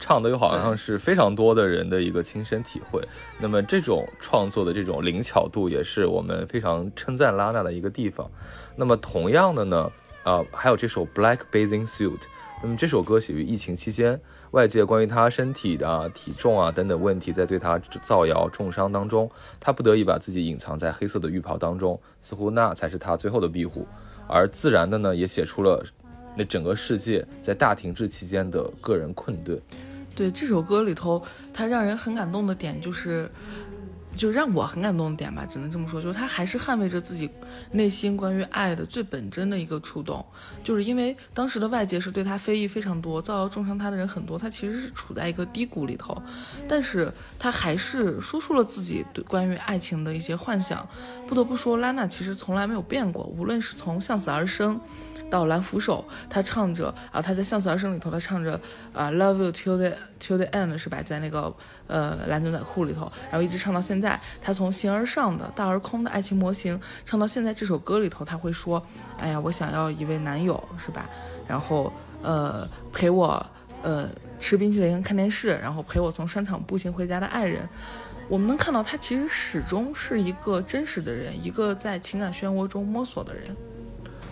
[0.00, 3.00] 唱的又好像是非常多的人的一个亲身体会。
[3.38, 8.28] 那么这种创作的这种灵巧度，也是我们非常称赞拉娜的一个地方。
[8.74, 9.92] 那么同样的呢，
[10.24, 12.18] 啊、还有这首《Black Bathing Suit》。
[12.60, 14.20] 那么这首歌写于疫情期间，
[14.52, 19.30] 外界关于他身体的、体重啊等等问题，在对他造谣重伤当中，
[19.60, 23.86] 他不得已把自己隐藏在黑色的浴袍当中，似乎那才是他最后的庇护。
[24.26, 25.84] 而自然的呢，也写出了
[26.36, 29.60] 那整个世界在大停滞期间的个人困顿。
[30.14, 31.22] 对这首歌里头，
[31.54, 33.30] 它让人很感动的点就是，
[34.18, 37.30] 就让我很感动的点吧，只能这么说，就是他还是捍卫着自己
[37.72, 40.26] 内心关于爱的最本真的一个触动，
[40.62, 46.20] 就是因为当时的外界是对他非议非常多，造谣重伤他的人很多，他其实是处在一个低谷里头，
[46.68, 50.86] 但是他还是说出了自己对关于爱情的一些幻想。
[51.26, 54.80] 不得不说，拉娜其实从来没有变过，无论是从向死而生。
[55.30, 58.58] 到蓝扶手，他唱着啊，他在《向死而生》里头，他唱着
[58.92, 61.02] 啊，Love you till the till the end，是吧？
[61.02, 61.54] 在那个
[61.86, 64.20] 呃蓝牛仔裤里头，然后一直唱到现在。
[64.40, 68.84] 他从形而上的大而空的爱情模型，唱到现在这首歌里头，他会说，
[69.18, 71.08] 哎呀，我想要一位男友，是吧？
[71.46, 71.92] 然后
[72.22, 73.44] 呃陪我
[73.82, 77.68] 呃吃冰淇淋看电视，然后陪我从商场步行回家的爱人。
[78.28, 83.56] 我们能看到他其实始终是一个真实的人，一个在情感漩涡中摸索的人。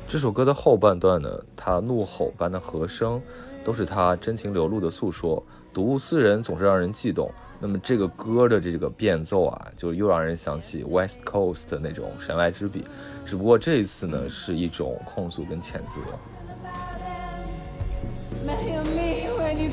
[0.08, 3.20] 这首歌的后半段呢，他怒吼般的和声，
[3.64, 5.42] 都是他真情流露的诉说。
[5.74, 7.30] 睹物思人总是让人悸动。
[7.58, 12.84] 那么这个歌的这个变奏啊，就又让人想起 West Coast 的那种神来之笔。
[13.24, 16.00] 只不过这一次呢，是一种控诉跟谴责。
[18.46, 19.70] Marry me when you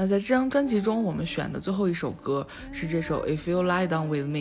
[0.00, 4.38] 那在这张专辑中，我们选的最后一首歌是这首《If You Lie Down with Me》。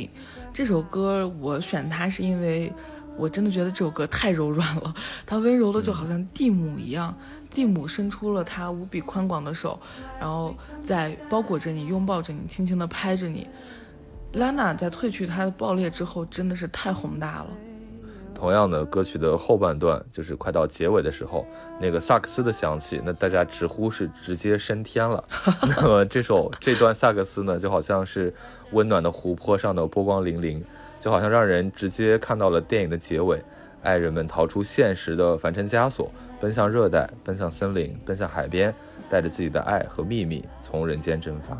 [0.53, 2.71] 这首歌我选它是因为
[3.17, 4.93] 我真的觉得这首歌太柔软了，
[5.25, 7.17] 它温柔的就好像蒂姆一样，
[7.49, 9.79] 蒂姆伸出了他无比宽广的手，
[10.19, 13.47] 然后在包裹着你，拥抱着你，轻轻地拍着你。
[14.33, 17.47] 拉娜在褪去她的爆裂之后，真的是太宏大了。
[18.35, 21.43] 同样的，歌曲的后半段就是快到结尾的时候，
[21.81, 25.23] 那个萨克斯的响起，那大家直呼是直接升天了。
[25.75, 28.31] 那么这首这段萨克斯呢，就好像是
[28.73, 30.61] 温暖的湖泊上的波光粼粼，
[30.99, 33.41] 就好像让人直接看到了电影的结尾，
[33.81, 38.71] 爱人们逃出现实的凡尘枷锁，奔向热带，奔向森林，奔向海边，
[39.09, 41.57] 带着自己的爱和秘密从人间蒸发。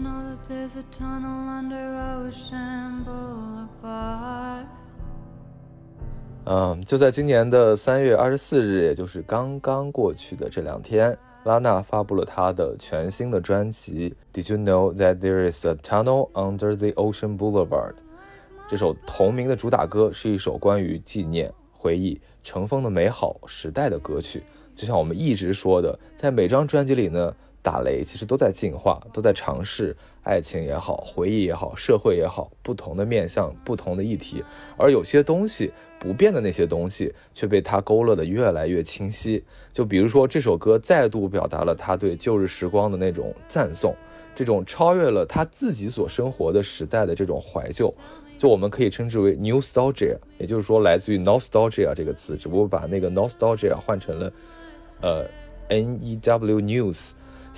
[0.00, 4.64] Know that there's a tunnel under Ocean Boulevard?
[6.44, 17.92] 嗯，就在今年的三月二十四日，也就是刚刚过去的这两天，拉娜发布了她的全新的专辑《Did You Know That There Is a Tunnel Under the Ocean Boulevard》。
[18.68, 24.42] 这首同名的主打歌是一首关于纪念、回忆尘封的美好时代的歌曲。
[24.74, 34.42] 就像我们一直说的，在每张专辑里呢，打雷其实都在进化，都在尝试爱情也好，回忆也好，社会也好，不同的面向，不同的议题。
[34.76, 39.44] 而有些东西不变的那些东西，却被他勾勒得越来越清晰。
[39.72, 43.94] 就比如说这首歌再度表达了他对旧日时光的那种赞颂，
[44.34, 47.92] 这种超越了他自己所生活的时代的这种怀旧。
[48.38, 54.32] 就我们可以称之为 nostalgia，也就是说来自于 nostalgia 这个词，只不过把那个 nostalgia 换成了
[55.02, 55.26] 呃
[55.68, 57.10] n e w news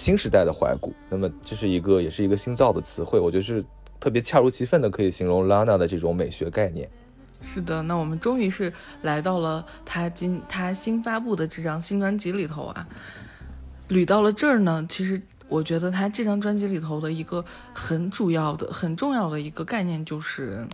[0.03, 0.93] 新时代的怀古。
[1.09, 3.65] 那么这是一个也是一个新造的词汇，我觉得是
[4.01, 6.91] 特别恰如其分的，可以形容 Lana 的这种美学概念。
[7.41, 8.73] 是的，那我们终于是
[9.03, 12.89] 来到了他今他新发布的这张新专辑里头啊。
[13.91, 20.67] 捋到了这儿呢，其实我觉得他这张专辑里头的一个很主要的、很重要的一个概念就是，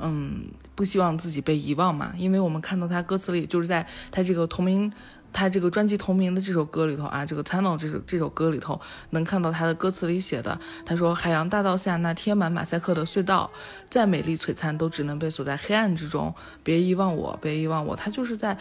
[0.00, 2.14] 嗯，不希望自己被遗忘嘛。
[2.16, 4.90] 因为我们看到他歌词里，就是在他这个同名。
[5.36, 8.80] 他这个专辑同名的这首歌里头啊，这个《Tunnel》这首这首歌里头，
[9.10, 13.50] 能看到他的歌词里写的，他说：“海洋大道下那贴满马赛克的隧道，
[13.90, 16.34] 再美丽璀璨都只能被锁在黑暗之中。
[16.64, 18.56] 别遗忘我，别遗忘我。”他就是在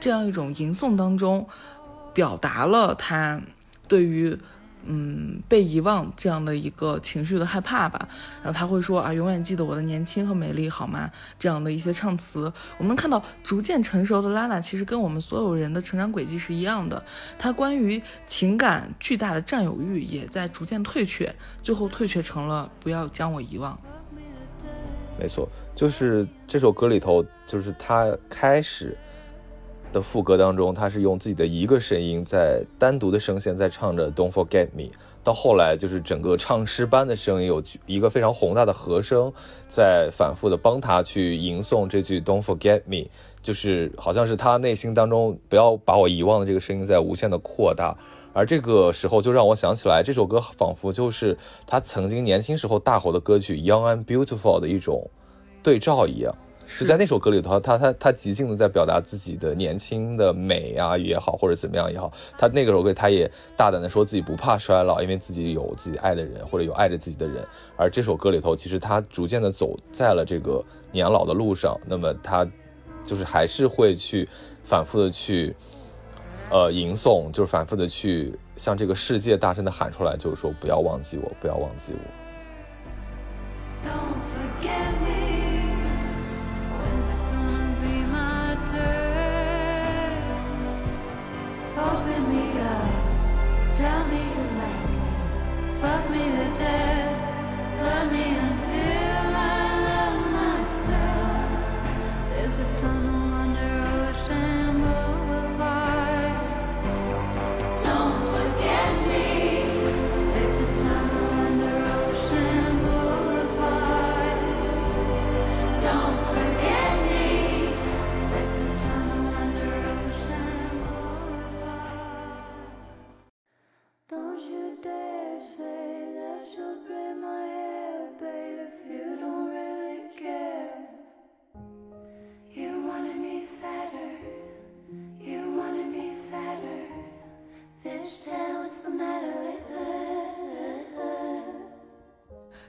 [0.00, 1.46] 这样一种吟诵当中，
[2.12, 3.40] 表达了他
[3.86, 4.36] 对于
[4.86, 8.08] 嗯被遗忘这样的一个情绪的害怕吧。
[8.42, 11.10] 然后他会说啊，永远记得我的年轻和美丽，好吗？
[11.38, 17.04] 这样的一些唱词，我们看到逐渐成熟的拉娜，其实跟我们所有人的成长轨迹是一样的。
[17.38, 23.78] 她关于情感巨大的占有欲也在逐渐退却，最后退却成了不要将我遗忘。
[25.18, 28.96] 没错，就是这首歌里头，就是他开始
[29.92, 34.90] 的副歌当中，他是用自己的一个声音在单独的声线在唱着 "Don't Forget Me"，
[35.24, 39.32] 到后来就是整个唱诗班的声音有一个非常宏大的和声
[39.68, 43.06] 在反复的帮他去吟诵这句 "Don't Forget Me"，
[43.42, 47.96] 就是好像是他内心当中不要把我遗忘的这个声音在无限的扩大。
[48.34, 55.08] 而这个时候就让我想起来，这首歌仿佛就是他曾经年轻时候大火的歌曲《Young and Beautiful》的一种
[55.62, 56.36] 对照一样。
[56.78, 62.12] 就在那首歌里头，他他他极尽的在表达自己的年轻的美啊也好，或者怎么样也好。
[62.36, 67.46] 他那个首歌，他也大胆的说自己不怕衰老，因为自己有自己爱的人，或者有爱着自己的人。
[67.76, 72.46] 而这首歌里头，其实他逐渐的走在了这个年老的路上，那么他
[73.04, 74.28] 就是还是会去
[74.64, 75.54] 反复的去。
[76.48, 81.92] 呃，吟诵就是反复的去向这个世界大声的喊出来，就是说不要忘记我，不要忘记
[83.82, 83.86] 我。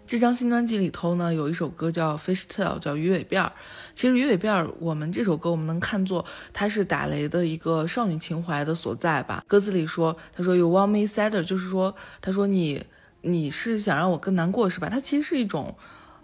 [0.06, 3.52] 这张新专辑里头呢，有一首歌叫《Fishtail》，叫鱼尾辫儿。
[3.94, 9.44] 其实鱼尾辫儿，我们这首歌我们能看作它是打雷的一个少女情怀的所在吧。
[9.48, 12.86] 歌词里说，他说 You want me sadder，就是说，他说你
[13.22, 14.88] 你是想让我更难过是吧？
[14.90, 15.76] 它其实是一种。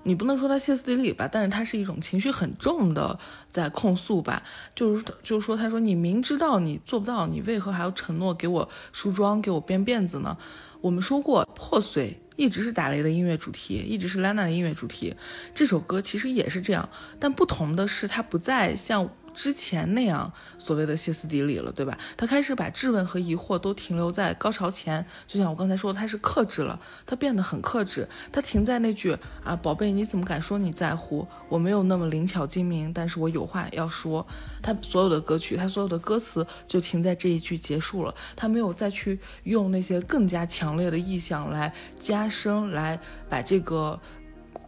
[0.04, 3.18] 你不能说他歇斯底里吧，但是他是一种情绪很重的
[3.50, 4.44] 在控诉吧，
[4.76, 10.38] 就是就是说，他说你明知道你做不到，你为何还要承诺给我梳妆，给我编辫子呢？
[10.82, 15.16] 我们说过，破碎一直是打雷的音乐主题，一直是 Lana 的音乐主题。
[15.54, 16.90] 这首歌其实也是这样，
[17.20, 21.97] 但不同的是，它不再像之前那样所谓的歇斯底里了，对吧？
[22.15, 31.27] 他开始把质问和疑惑都停留在高潮前，就像我刚才说，他是克制了，他变得很克制，他停在那句啊，宝贝，你怎么敢说你在乎？
[31.49, 34.26] 我没有那么灵巧精明，但是我有话要说。
[34.61, 43.99] 他所有的歌曲，他所有的歌词就停在这一句结束了，他没有再去用那些更加强烈的意象来加深，来把这个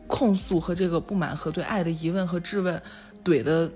[0.07, 2.81] 控诉和这个不满和对爱的疑问和质问
[3.23, 3.71] 怼的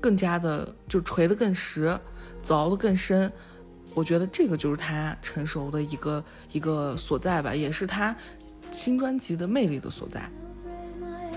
[0.00, 1.98] 更加的就锤得更实，
[2.42, 3.30] 凿得更深。
[3.94, 8.14] 我觉得这个就是他成熟的一个一个所在吧，也是他
[8.70, 10.22] 新专辑的魅力的所在。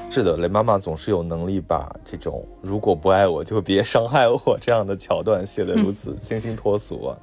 [0.10, 7.18] 是的，雷妈妈总是有能力把这种“如果不爱我就别伤害我”这样的桥段写得如此 清新脱俗啊。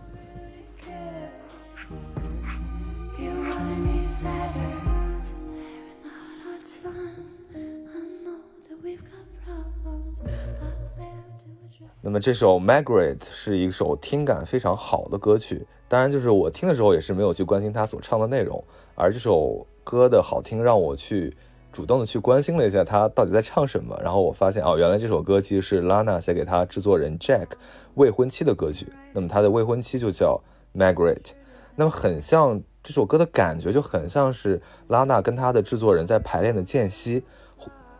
[12.03, 18.65] 那么这首《Margaret》是一首听感非常好的歌曲，当然就是我听的时候也是没有去关心他所唱的内容，
[18.95, 21.37] 而这首歌的好听让我去
[21.71, 27.49] 主动的去关心了一下他到底在唱什么，然后我发现哦，原来这首歌其实是 Lana 写给他制作人 Jack
[27.97, 30.41] 未婚妻的歌曲，那么他的未婚妻就叫
[30.75, 31.33] Margaret，
[31.77, 37.25] 那么很像这首歌的感觉就很像是拉娜跟他的制作人在排练的间隙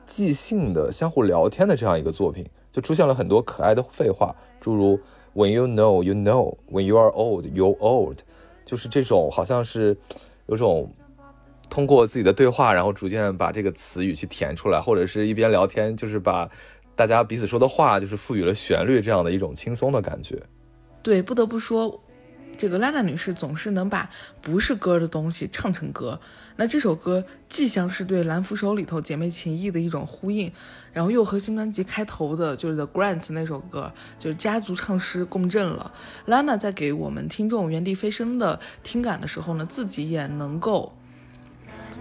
[0.07, 4.99] 即兴的相互聊天的这样一个作品，就出现了很多可爱的废话，诸如
[5.35, 6.57] When you know, you know.
[6.71, 8.19] When you are old, you old，
[8.65, 9.97] 就是这种好像是
[10.47, 10.93] 有种
[11.69, 16.51] 通过自己的对话，然后逐渐把这个词语去填出来，或者是一边聊天，就是把
[16.97, 20.43] 大家彼此说的话，就是赋予了旋律这样的一种轻松的感觉。
[21.03, 22.01] 对，不得不说，
[22.61, 24.11] 这个拉娜女士总是能把
[24.43, 26.21] 不是歌的东西唱成歌。
[26.57, 30.53] 那这首歌既像是对《蓝扶手》里头姐妹情谊的一种呼应，
[30.93, 35.95] 然后又和新专辑开头的就是 The Grants 那首歌，就是家族唱诗共振了。
[36.27, 40.95] 拉娜在给我们听众原地飞升的听感的时候呢，自己也能够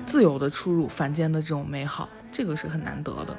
[0.06, 3.38] 自由的出入凡间的这种美好，这个是很难得的。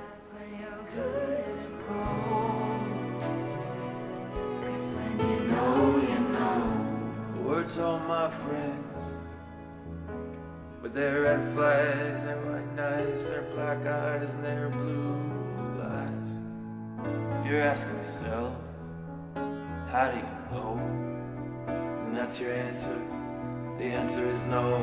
[7.51, 9.11] Words all my friends.
[10.81, 16.31] But they're red flags, they're white nights, they're black eyes, and they're blue eyes.
[17.41, 18.55] If you're asking yourself,
[19.91, 20.79] how do you know?
[21.67, 23.01] And that's your answer.
[23.79, 24.79] The answer is no.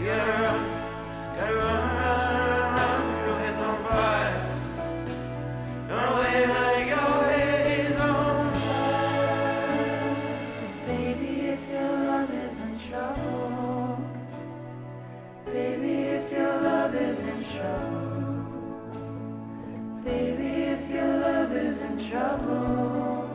[0.00, 0.60] You gotta run,
[1.36, 2.22] run, run,
[2.76, 4.40] run, your head's on fire.
[5.90, 7.67] Run away like your head is
[20.04, 23.28] baby, if your love is in trouble.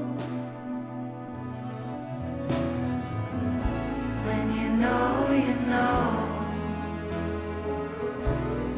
[4.25, 5.99] When you know, you know.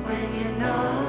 [0.08, 1.05] When you know.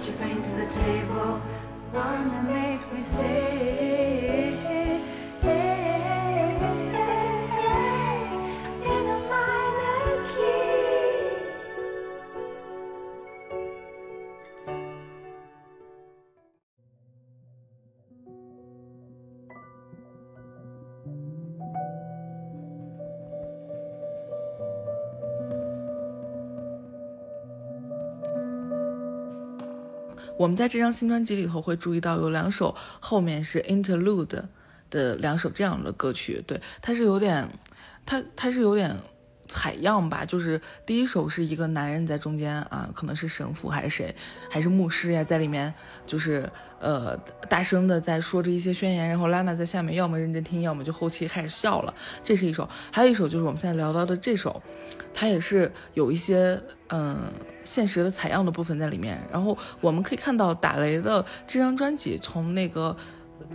[0.00, 1.42] That you bring to the table.
[1.92, 4.59] One that makes me sing.
[30.40, 34.44] 我们在这张新专辑里头会注意到有两首后面是 interlude
[34.88, 37.46] 的两首这样的歌曲，对，它是有点，
[38.06, 38.96] 它它是有点
[39.50, 44.14] 采样吧，就是第一首是一个男人在中间啊，可能是神父还是谁，
[44.48, 45.74] 还是牧师呀，在里面
[46.06, 46.50] 就是
[46.80, 47.14] 呃
[47.50, 51.92] 大声的在说着一些宣言，然后拉娜在下面要么认真听，要么就后期开始笑了，
[52.24, 54.62] 这是一首，还有一首就是我们现在聊到的这首，
[55.12, 56.58] 它也是有一些
[56.88, 57.18] 嗯。
[57.62, 62.96] 现实的采样的部分在里面，然后我们可以看到打雷的这张专辑从那个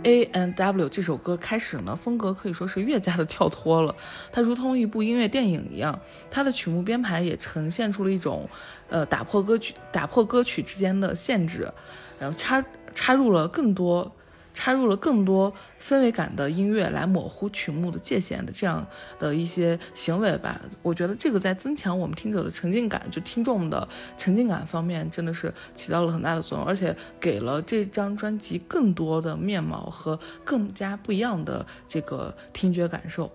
[0.02, 3.94] A N W 这首歌开始呢，风格可以说是越加的跳脱了，
[4.32, 5.98] 它如同一部音乐电影一样，
[6.30, 8.48] 它的曲目编排也呈现出了一种
[8.88, 11.70] 呃打破歌曲打破歌曲之间的限制，
[12.18, 12.64] 然后插
[12.94, 14.10] 插入了更多。
[14.56, 18.84] 插入了更多氛围感的音乐来模糊曲目的界限的这样
[19.18, 33.30] 的一些行为吧，我觉得这个在增强我们听者的沉浸感，就听众的沉浸感方面真的是起到了很大的作用，而且给了这张专辑更多的面貌和更加不一样的这个听觉感受。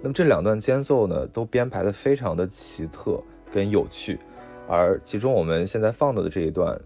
[0.00, 3.22] 那么这两段间奏呢，都编排的非常的奇特
[3.52, 4.18] 跟有趣，
[4.66, 6.80] 而其中我们现在放到的这一段。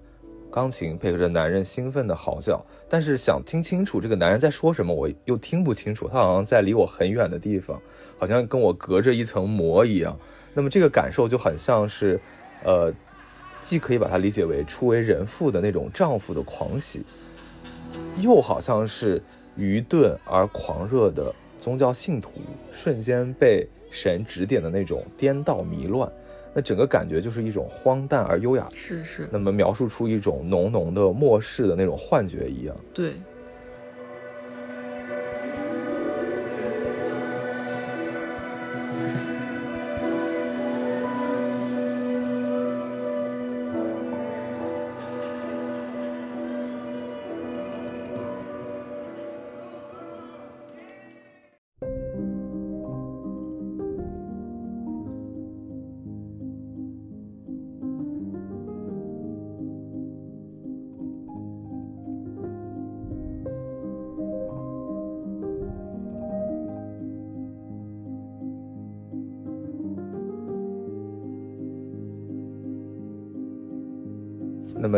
[0.56, 6.08] 钢琴配合着男人兴奋的嚎叫，但是想听清楚这个男人在说什么，我又听不清楚。
[6.08, 7.78] 他好像在离我很远的地方，
[8.16, 10.18] 好像跟我隔着一层膜一样。
[10.54, 12.18] 那么这个感受就很像是，
[12.64, 12.90] 呃，
[13.60, 17.04] 既可以把它理解为初为人父的那种丈夫的狂喜，
[18.20, 19.22] 又好像是
[19.56, 22.30] 愚钝而狂热的宗教信徒
[22.72, 26.10] 瞬间被神指点的那种颠倒迷乱。
[26.56, 32.74] 那整个感觉就是一种荒诞而优雅，是是，那么描述出一种浓浓的末世的那种幻觉一样。
[32.94, 33.12] 对。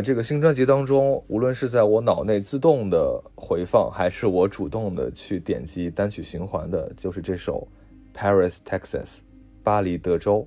[0.02, 7.66] 这个新专辑当中，无论是在我脑内自动的回放，还是我主动的去点击单曲循环的，就是这首
[8.18, 9.18] 《Paris, Texas》，
[9.62, 10.46] 巴黎，德州。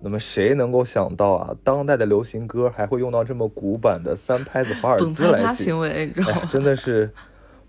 [0.00, 6.42] 那么谁能够想到啊，当代的流行歌还会用到这么古板的三拍子华尔兹来起行为，你知道吗？
[6.48, 7.10] 真的是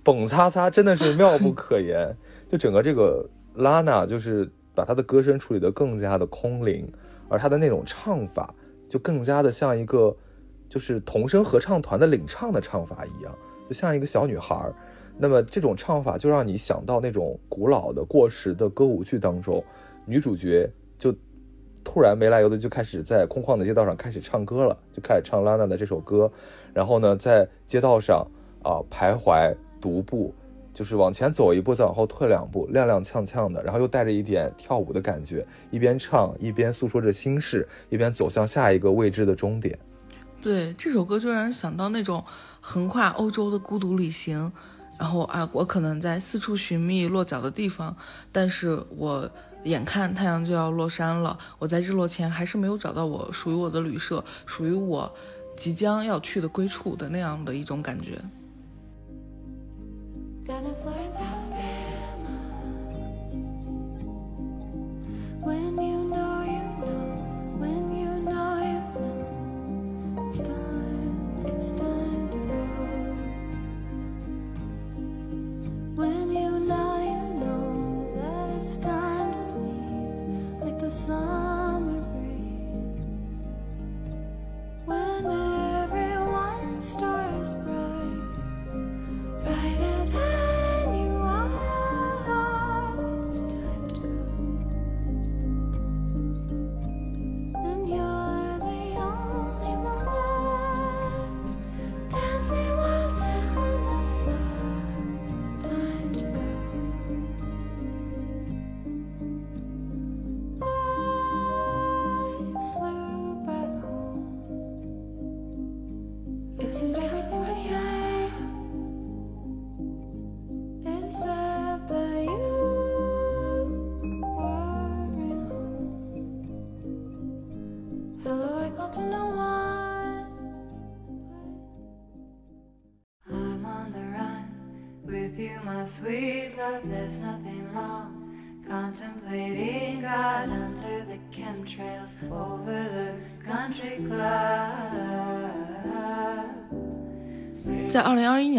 [0.03, 2.15] 蹦擦擦，真的是妙不 可言。
[2.47, 6.88] 就整个这个拉娜，就是把她的歌声处理得更加的空灵，
[7.27, 8.53] 而她的那种唱法
[8.88, 10.15] 就更加的像一个
[10.70, 13.36] 就是童声合唱团的领唱的唱法一样，
[13.68, 14.74] 就像一个小女孩儿。
[15.18, 19.62] 那么这种唱法就让你想到那种古老的过时的歌舞剧当中，
[20.06, 21.14] 女主角就
[21.84, 26.32] 突然没来由的就开始在空旷的街道上开始唱歌了，就开始唱拉娜的这首歌，
[26.74, 28.26] 然后呢，在街道上
[28.64, 30.34] 啊、徘徊独步，
[30.74, 39.78] 就是往前走一步，再往后退两步，踉踉跄跄的，然后又带着一点跳舞的感觉，一边唱一边诉说着心事，一边走向下一个未知的终点。
[40.41, 42.24] 对，这首歌就让人想到那种
[42.61, 44.52] 横跨欧洲的孤独旅行，
[44.98, 47.95] 然后啊，我可能在四处寻觅落脚的地方，
[48.32, 49.30] 但是我
[49.66, 55.14] 眼看太阳就要落山了，我在日落前还是没有找到我属于我的旅社，属于我
[55.57, 58.22] 即将要去的归处的那样的一种感觉。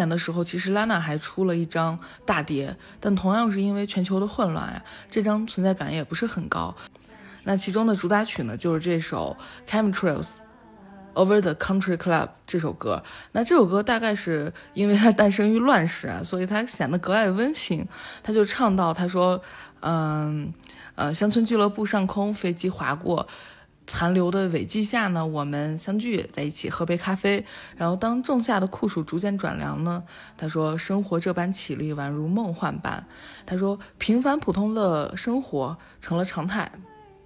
[0.01, 6.75] 年的时候，其实 Lana 还出了一张大碟，但同样是因为全球的混乱呀，这张存在感也不是很高。
[7.45, 9.37] 那其中的主打曲呢，就是这首
[9.71, 10.23] 《Chemtrails》。
[11.13, 13.03] Over the Country Club 这首歌，
[13.33, 17.85] 那这首歌大概是因为它诞生于乱世啊，所以它显得格外温馨。
[18.23, 19.43] 他就唱到，他说，
[19.81, 20.53] 嗯，
[20.95, 23.27] 呃，乡村俱乐部上空，飞机划过，
[23.93, 27.45] 残留的尾迹下呢，我们相聚在一起喝杯咖啡。
[27.77, 30.05] 然后当仲夏的酷暑逐渐转凉呢，
[30.37, 33.05] 他说生活这般绮丽，宛如梦幻般。
[33.45, 36.71] 他说平凡普通的生活成了常态。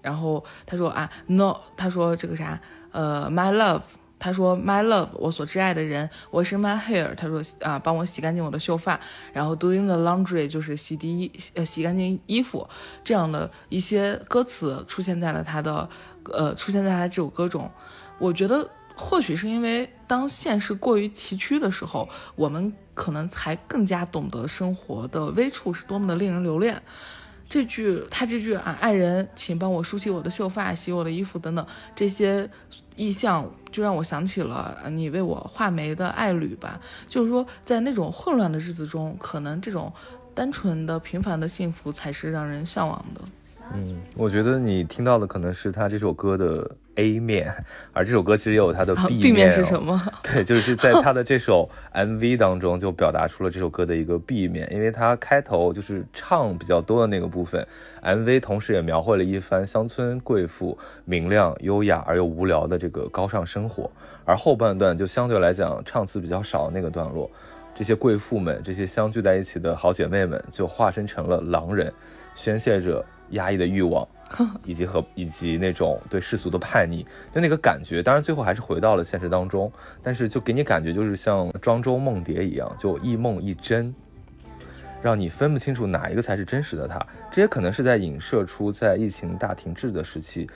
[0.00, 2.58] 然后他说啊，no，他说这个啥，
[2.92, 3.82] 呃，my love。
[4.24, 8.98] 他说：“My love，我所挚爱的人，我是 my hair。”他说：“啊，帮我洗干净我的秀发。”
[9.34, 12.66] 然后 doing the laundry 就是洗涤衣，呃，洗干净衣服，
[13.02, 15.90] 这样的一些歌词出现在了他的，
[16.32, 17.70] 呃，出现在他这首歌中。
[18.18, 26.82] 我觉得或许是因为当现实过于崎岖的时候，我们可能才更加懂得生活的微处是多么的令人留恋。
[27.54, 31.64] 这句他这句啊，爱人，请帮我梳起我的秀发，洗我的衣服等等
[31.94, 32.50] 这些
[32.96, 36.80] 意象，就让我想起了你为我画眉的爱侣吧。
[37.06, 39.92] 就是说，在那种混乱的日子中，可能这种
[40.34, 43.20] 单纯的、平凡的幸福才是让人向往的。
[43.72, 47.52] 嗯，我觉得你听到的可能是他这首歌的 A 面，
[47.92, 50.00] 而这首歌其实也有它的啊 B，B 面哦是什么？
[50.22, 57.66] 对，就是在他的这首 MV 当中，就表达出了这首歌的一个 B 面，因为他开头就是唱比较多的那个部分
[58.02, 63.90] ，MV 同时也描绘了一番乡村贵妇明亮、优雅而又无聊的这个高尚生活，
[64.24, 67.28] 而后半段就相对来讲唱词比较少的那个段落，
[67.74, 71.92] 这些贵妇们，这些相聚在一起的好姐妹们，就化身成了狼人，
[72.36, 74.06] 宣泄着压抑的欲望。
[74.64, 79.70] 以及和以及那种对世俗的叛逆，就那个感觉，当然最后还是回到了现实当中，
[80.02, 83.94] 但是就给你感觉就是像庄周梦蝶一样，就一梦一真，
[85.02, 86.98] 让你分不清楚哪一个才是真实的他。
[87.30, 90.48] 这也可能是在影射出在疫情大停滞的时期，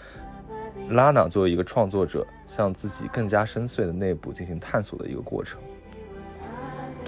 [0.89, 5.61] 拉娜作为一个创作者，向自己更加深邃的内部进行探索的一个过程。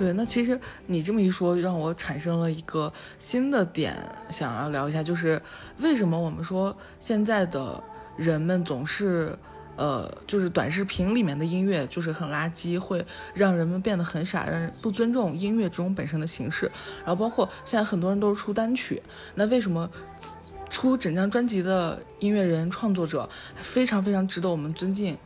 [0.01, 3.95] 对，那其实你这么一说，让我产生了一个新的点，
[4.31, 5.39] 想要聊一下，就是
[5.81, 7.85] 为什么我们说现在的
[8.17, 9.39] 人们总是。
[9.77, 13.03] 呃，就是短视频里面的音乐就是很垃圾，会
[13.33, 16.71] 让人们变得很傻，让人不尊重音乐这种本身的形式。
[16.99, 19.03] 然后包括现在很多人都是出单曲，
[19.37, 19.89] 那为什么
[20.69, 25.17] 出整张专辑的音乐人创作者非常非常值得我们尊敬？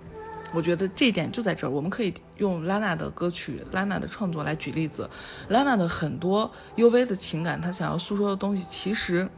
[0.54, 5.10] 我觉得这一点就在这儿，我们可以用拉娜的歌曲、拉娜的创作来举例子。
[5.48, 9.28] 拉娜的很多 U V 的情感，她想要诉说的东西，其实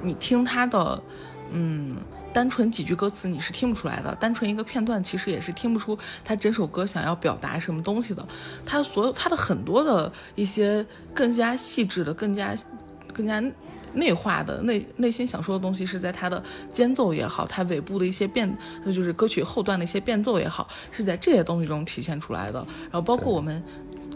[0.00, 1.02] 你听她的，
[1.50, 1.96] 嗯。
[2.30, 8.24] 单纯几句歌词你是听不出来的，单纯一个片段其实也是听不出他整首歌想要表达什么东西的。
[8.66, 12.54] 他所有他的很多的一些更加细致的、更加
[13.14, 13.42] 更加
[13.94, 18.52] 内化的内内心想说的东西，是在他的间奏也好，他尾部的一些变，
[18.84, 22.58] 那就是歌曲后段的一些变奏也好，是在这些东西中体现出来的。
[22.82, 23.62] 然后包括我们，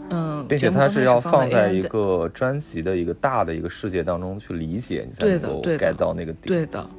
[0.09, 6.47] 嗯，并且它是要放在一个个专辑的一个大的一个世界当中去理解，你才能够 get 到那个点。
[6.47, 6.89] 对的，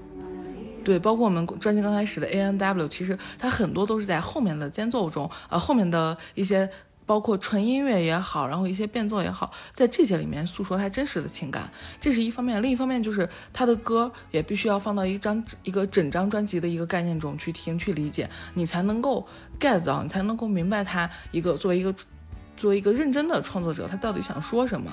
[0.84, 6.68] 对，包括我们专辑刚开始的 A N W，其实它很多都是在后面的间奏中，呃，后面的一些
[7.06, 11.70] 包括纯音乐也好，然后一些变奏也好，在这些里面诉说他真实的情感，
[12.00, 12.62] 这是一方面。
[12.62, 19.26] 另一方面就是他的歌也必须要放到一张一个整张专辑的一个概念中去听去理解，你才能够
[19.60, 21.94] get 到，你才能够明白他一个作为一个
[22.56, 24.90] 作为一个认真的创作者，他到底想说什么。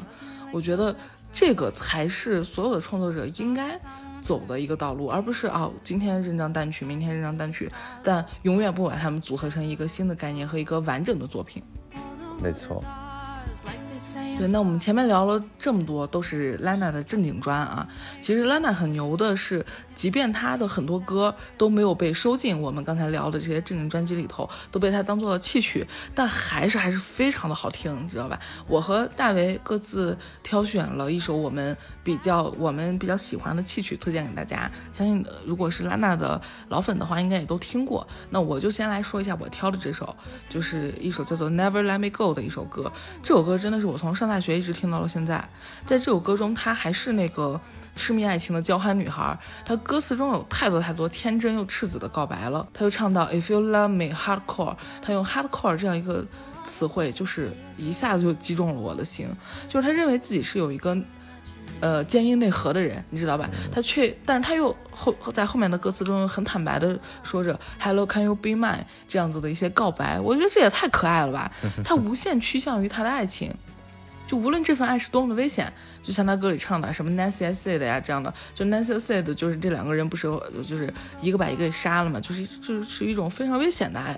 [0.52, 0.94] 我觉得
[1.32, 3.80] 这个才是所有的创作者应该
[4.20, 7.72] 走的一个道路，而不是啊、今天认张单曲，明天认张单曲，
[8.04, 11.64] 但永远不把它们组合成一个新的概念和一个完整的作品。
[12.42, 12.84] 没错。
[14.38, 17.88] 对，那我们前面聊了这么多，都是 Lana 的正经专啊。
[18.22, 19.64] 其实 Lana 很牛的是，
[19.94, 25.86] 即便她的很多歌都没有被收进我们刚才聊的这些正经专辑里头，都被她当做了器曲，
[26.16, 28.40] 但还是还是非常的好听，你知道吧？
[28.68, 34.72] 我和大为各自挑选了一首我们比较我们比较喜欢的器曲，推荐给大家。
[34.94, 38.08] 相信如果是 Lana 的老粉的话，应该也都听过。
[38.32, 40.16] 那我就先来说一下我挑的这首，
[40.50, 42.92] 就是一首叫做《Never Let Me Go》的一首歌。
[43.22, 45.38] 这首歌真的是我从上大学一直听到了现在。
[45.86, 47.62] 在这首歌中，她还是那个
[47.96, 52.68] 痴迷爱情的娇憨女孩，她歌词中有太多太多天真又赤子的告白了。
[52.74, 56.26] 她又唱到 If you love me hardcore，她用 hardcore 这样一个
[56.64, 59.28] 词汇，就是一下子就击中了我的心。
[59.68, 60.98] 就是她认为自己是有一个。
[61.80, 63.50] 呃，坚硬内核的人，你知道吧？
[63.74, 71.52] 他却，但是他又后在后面的歌词中很坦白的说着 “Hello, can you be mine” 这样子的一些告白，我觉得这也太可爱了吧！
[71.84, 73.52] 他无限趋向于他的爱情，
[74.32, 80.26] 就无论这份爱是多么的危险，就像他歌里唱的什么 Nancy said 呀这样的，就 Nancy said 就是这两个人不是
[80.66, 84.18] 就是一个把一个给杀了嘛，就是就是是一种非常危险的爱。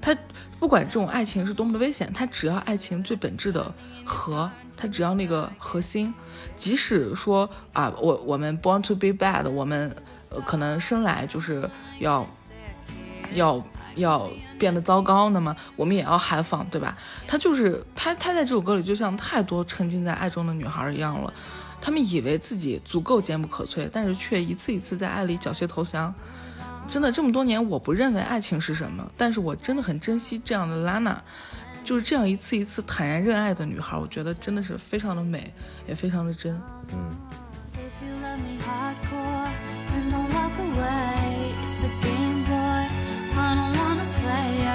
[0.00, 0.16] 他
[0.58, 3.74] 不管这种爱情是多么的危险，他只要爱情最本质的
[4.06, 6.14] 核，他只要那个核心，
[6.56, 9.94] 即使说啊，我我们 born to be bad，我们
[10.30, 11.68] 呃可能生来就是
[12.00, 12.26] 要
[13.34, 13.62] 要
[13.96, 14.28] 要
[14.58, 16.96] 变得糟糕，那么我们也要 have fun，对吧？
[17.26, 21.32] 他就是他他在这首歌里就像太多沉浸在爱中的女孩一样了，
[21.80, 26.14] 她们以为自己足够坚不可摧，但是却一次一次在爱里缴械投降。
[26.88, 31.22] 真的这么多年，我不认为爱情是什么，但是我真的很珍惜这样的拉娜，
[31.84, 35.52] 就是这样一次一次坦然认爱的女孩，我觉得真的是非常的美，
[35.86, 36.54] 也非常的真。
[37.74, 39.50] If you love me hardcore,
[39.92, 42.31] then don't walk away.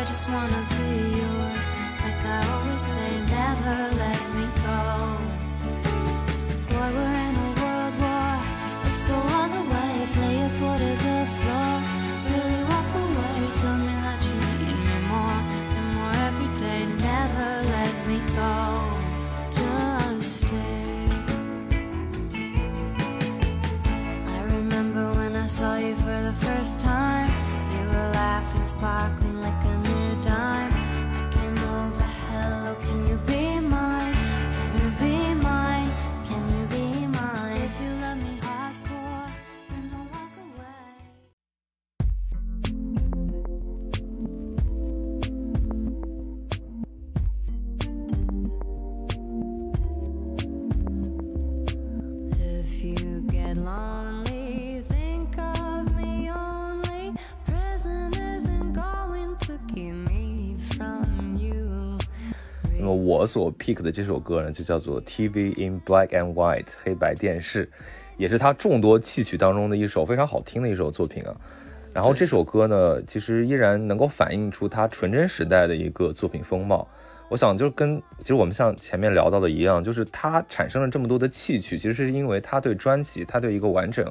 [0.07, 1.67] Just wanna be yours.
[2.03, 4.81] Like I always say, never let me go.
[6.71, 8.35] Boy, we're in a world war.
[8.83, 11.73] Let's go all the way, play it for the good floor.
[12.31, 15.39] Really walk away, tell me that you need me more
[15.77, 16.81] and more every day.
[17.11, 18.55] Never let me go.
[19.57, 21.11] Just stay.
[24.35, 27.29] I remember when I saw you for the first time.
[27.73, 29.76] You were laughing, sparkling like a
[63.07, 67.69] 我所 pick 的这首歌呢，就叫做《TV in Black and White》黑白电视，
[68.17, 71.33] 也是他众多戏曲当中的一首非常好听的一首作品啊。
[71.93, 76.85] 然后这首歌呢，其实依然能够反映出他纯真时代的一个作品风貌。
[77.29, 84.05] 我想就跟其实我们像前面聊到的一样，就是他产生了这么多的戏曲，其实是因为他对专辑，他对一个完整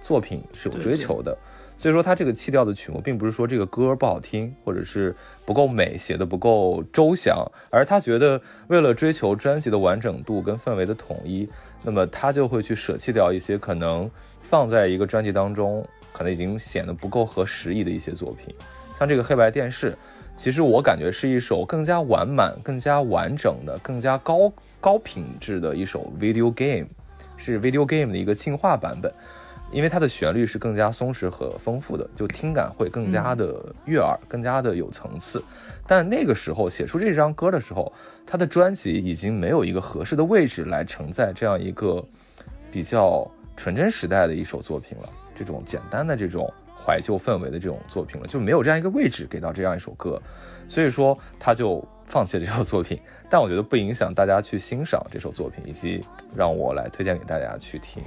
[0.00, 1.36] 作品是有追求的。
[1.78, 5.14] 所以说，他这个弃掉的曲目，并不是说这个歌不好听，或者是
[5.46, 11.48] 不够美，写的不够周详，而他觉得为了追求专辑的完整度跟氛围的统一，
[11.84, 14.10] 那么他就会去舍弃掉一些可能
[14.42, 18.52] 放在一个专辑当中，可能已经显得不够合时宜的一些作品，
[18.98, 19.96] 像这个黑白电视，
[20.36, 26.88] 其实我感觉是一首更加完满、更加完整的、更加高高品质的一首 video game，
[27.36, 29.14] 是 video game 的一个进化版本。
[29.70, 35.42] 因为它的旋律是更加松弛和丰富的，就听感会更加的悦耳，更加的有层次。
[35.86, 37.92] 但那个时候写出这张歌的时候，
[38.26, 42.04] 他的专辑已经没有一个合适的位置来承载这样一个
[42.70, 45.08] 比较纯真时代的一首作品了。
[45.34, 50.20] 这种简单的这种怀旧氛围的这种作品了，就没有这样一个位置给到这样一首歌，
[50.66, 52.98] 所以说他就放弃了这首作品。
[53.30, 56.04] 但我觉得不影响大家去欣赏这首作品，以及
[56.34, 58.02] 让我来推荐给大家去听。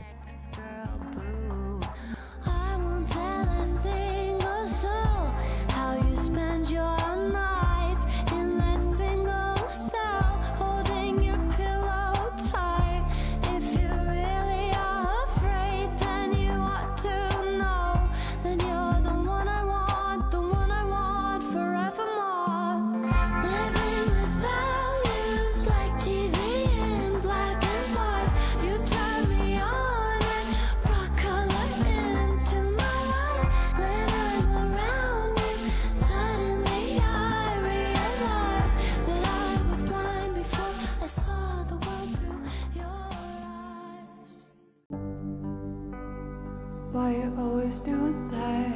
[46.94, 48.68] Why you always doing that?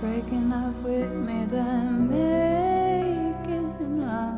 [0.00, 4.32] Breaking up with me, then making up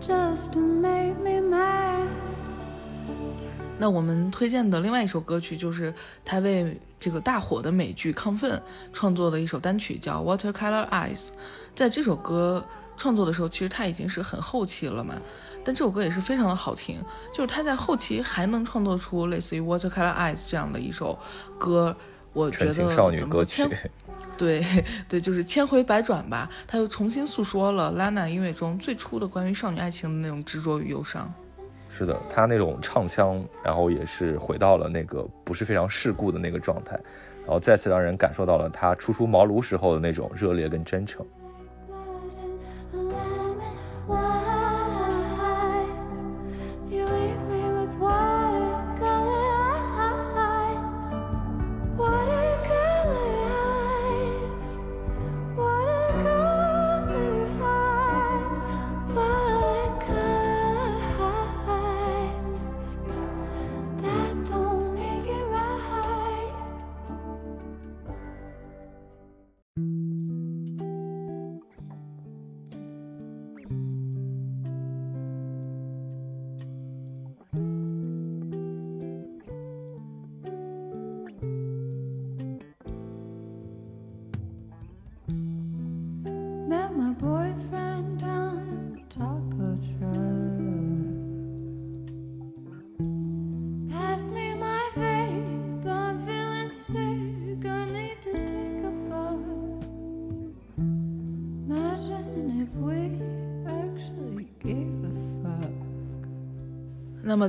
[0.00, 2.08] just to make me mad.
[3.78, 5.92] 那我们推荐的另外一首歌曲，就是
[6.24, 8.58] 他为这个大火的美剧《亢奋》
[8.94, 11.26] 创作的一首单曲，叫《Watercolor Eyes》。
[11.74, 12.64] 在这首歌
[12.96, 15.14] 创作的时候，其实他已经是很后期了嘛，
[15.68, 16.98] 但这首歌也是非常的好听。
[17.30, 21.18] 就是他在后期还能创作出类似于《Watercolor Eyes》这样的一首
[21.58, 21.94] 歌，
[22.32, 23.90] 我觉得少女歌曲千，
[24.38, 24.64] 对
[25.06, 31.30] 对，就是千回百转吧，他又重新诉说了拉娜音乐中最初的关于少女爱情的那种执着与忧伤。
[31.90, 36.98] 是的，他那种唱腔，然后也是回到了那个不是非常世故的那个状态，
[37.44, 41.26] 然后再次让人感受到了他初出茅庐时候的那种热烈跟真诚。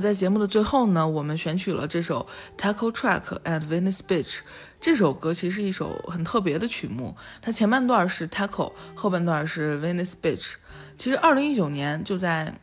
[0.00, 2.26] 在节目的最后呢，我们选取了这首
[2.60, 4.38] 《Taco Track at Venice Beach》。
[4.80, 10.54] 这首歌其实是一首很特别的曲目，它前半段是 Taco，后半段是 Venice Beach。
[10.96, 12.58] 其实二零一九年就在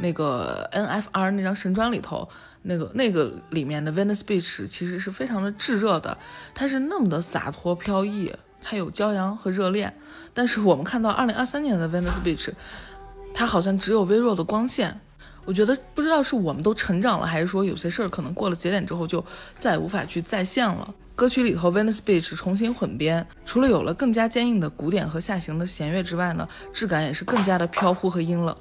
[0.00, 2.28] 那个 NFR 那张神专里头，
[2.62, 6.18] 那个那个里面的 Venice Beach 其实是非常的炙热的，
[6.54, 9.96] 它是那么的洒脱飘逸，它有骄阳和热恋。
[10.32, 12.50] 但是我们看到二零二三年的 Venice Beach，
[13.32, 15.00] 它好像只有微弱的光线。
[15.44, 19.24] 我觉得不知道是我们都成长了，还是说有些事儿可能过了节点之后就
[19.58, 20.94] 再也无法去再现了。
[21.14, 28.56] 歌曲里头 Venice Beach 重新混编，除了有了更加坚硬的鼓点和下行的弦乐之外呢，质感也是更加的飘忽和阴冷。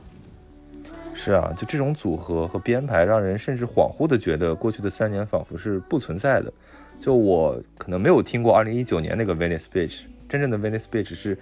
[1.15, 6.51] 是啊，就这种组合和编排，让人甚至恍惚的觉得过去的三年仿佛是不存在的。
[6.99, 11.37] 就我可能没有听过2019年那个 Venice Beach，真正的 Venice Beach 是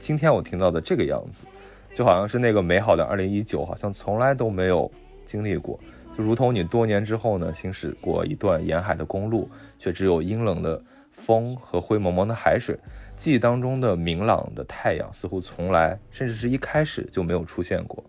[0.00, 1.46] 今天我听到的这个样子，
[1.94, 5.78] 就好像是那个美好的2019，好像从来都没有经历过。
[6.16, 9.48] 就如同你多年之后呢，行驶过一段沿海的公路，
[9.78, 12.78] 却只有阴冷的风和灰蒙蒙的海水。
[13.16, 18.02] 记忆当中的明朗的太阳，似乎从来，甚至是一开始就没有出现过。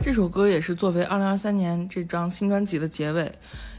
[0.00, 3.30] 这首歌也是作为2023年这张新专辑的结尾，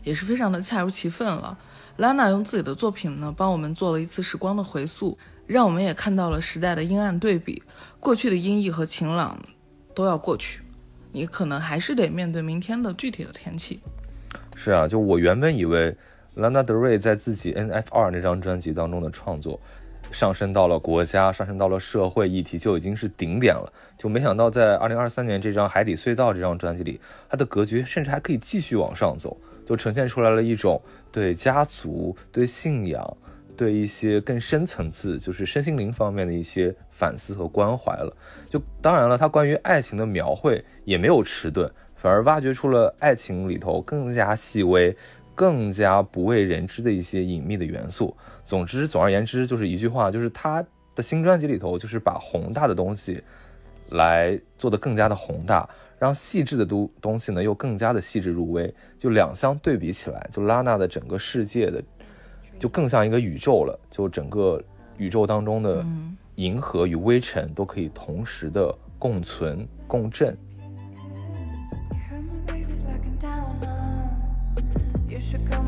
[0.04, 1.58] 也是非常的恰如其分了。
[1.98, 7.62] 拉娜用自己的作品呢，帮我们做了一次时光的回溯，让我们也看到了时代的阴暗对比，
[8.04, 9.40] 过去的阴翳和晴朗
[9.96, 10.62] 都要过去，
[11.14, 13.80] 你可能还是得面对明天的具体的天气。
[14.58, 15.96] 是啊，就我原本以为
[16.36, 19.58] Lana Del Rey 在自己 NF2 那张专辑当中的创作，
[20.12, 23.72] 上升到了国家，上升到了社会议题，就已经是顶点了。
[23.98, 27.00] 就没想到在2023年这张《海底隧道》这张专辑里，
[27.30, 33.18] 它的格局甚至还可以继续往上走，就呈现出来了一种对家族、对信仰、
[33.56, 38.16] 对一些更深层次，就是身心灵方面的一些反思和关怀了。
[38.50, 41.72] 就当然了，它关于爱情的描绘也没有迟钝。
[41.96, 44.94] 反而挖掘出了爱情里头更加细微、
[45.34, 48.14] 更加不为人知的一些隐秘的元素。
[48.44, 50.62] 总之，总而言之，就是一句话，就是他
[50.96, 53.24] 的新专辑里头，就是把宏大的东西
[53.92, 58.74] 来做得更加的宏大，让细致的东东西呢又更加的细致入微。
[59.00, 61.82] 就两相对比起来，就拉娜的整个世界的
[62.60, 63.80] 就更像一个宇宙了。
[63.90, 64.62] 就整个
[64.98, 65.86] 宇宙当中的
[66.36, 70.38] 银河与微尘都可以同时的共存共振。
[75.44, 75.62] Heard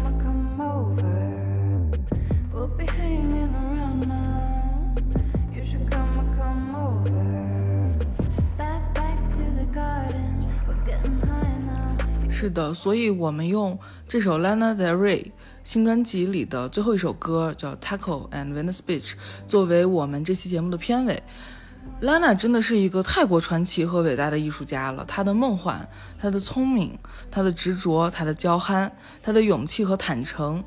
[12.37, 13.79] 是的，所以我们用
[14.09, 15.31] 这首 Lana Del Rey
[15.63, 19.11] 新专辑里的最后一首歌叫《Taco and Venice Beach》
[19.47, 21.23] 作为我们这期节目的片尾。
[22.01, 25.87] Lana 真的是一个泰国传奇和伟大的艺术家了，她的梦幻，
[26.19, 26.99] 她的聪明，
[27.31, 28.91] 她的执着，她的娇憨，
[29.23, 30.61] 她的勇气和坦诚，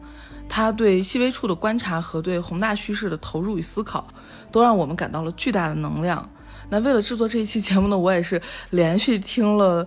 [0.49, 4.09] 她对细微处的观察和对宏大叙事的投入与思考，
[4.51, 6.31] 都让我们感到了巨大的能量。
[6.71, 8.41] 那为了制作这一期节目呢，我也是
[8.71, 9.87] 连续听了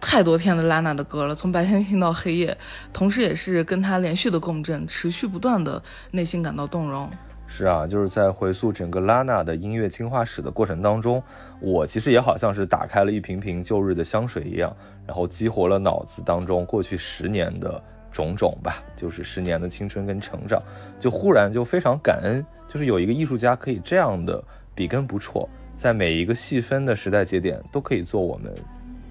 [0.00, 2.56] 太多天的拉娜的歌了，从白天听到黑夜，
[2.92, 7.08] 同时也是跟她连续的共振，持续不断的内心感到动容。
[7.46, 11.20] 是啊，就是在回溯整个拉娜的音乐进化史的过程当中，
[11.60, 14.74] 我其实也好像是打开了一瓶瓶旧日的香水一样，
[15.04, 17.82] 然后激活了脑子当中过去十年的
[18.12, 20.62] 种种吧，就是十年的青春跟成长，
[21.00, 24.42] 就忽然就非常感恩，就是有一个艺术家可以这样的
[24.74, 28.54] 笔耕不辍，在每一个细分的时代节点都可以做我们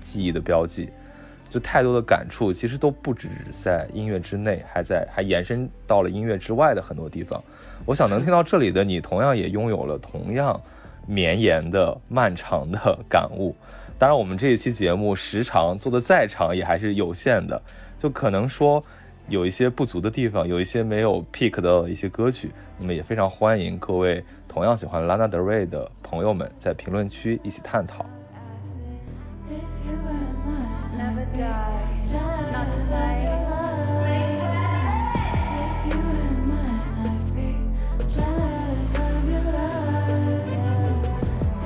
[0.10, 0.90] 记忆的标记。
[1.52, 7.44] 就太多的感触，其实都不只在音乐之内，还在还延伸到了音乐之外的很多地方。
[7.88, 10.62] 我想能听到这里的你，同样也拥有了同样
[11.08, 13.56] 绵延的、漫长的感悟。
[13.98, 17.60] 当然，我们这一期节目时长做的再长，也还是有限的，
[17.98, 18.84] 就可能说
[19.28, 22.52] 有一些不足的地方，有一些没有 pick 的一些歌曲。
[22.78, 28.06] 那么也非常欢迎各位同样喜欢 Lana Del Rey 的朋友们在评论区一起探讨。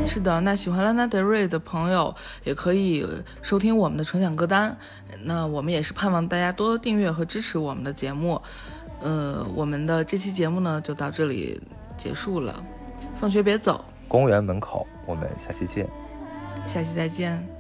[0.06, 2.14] 是的，那喜欢 Lana Del Rey 的朋友
[2.44, 3.04] 也可以
[3.42, 4.78] 收听我们的纯享歌单。
[5.24, 8.40] 那我们也是盼望大家多多订阅和支持我们的节目。
[9.02, 11.60] 呃，我们的这期节目呢就到这里
[11.98, 12.64] 结束了。
[13.16, 15.90] 放学别走，公园门口，我们下期见。
[16.68, 17.53] 下期再见。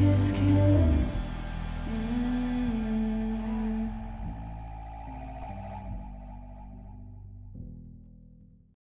[0.00, 1.19] Kiss, kiss.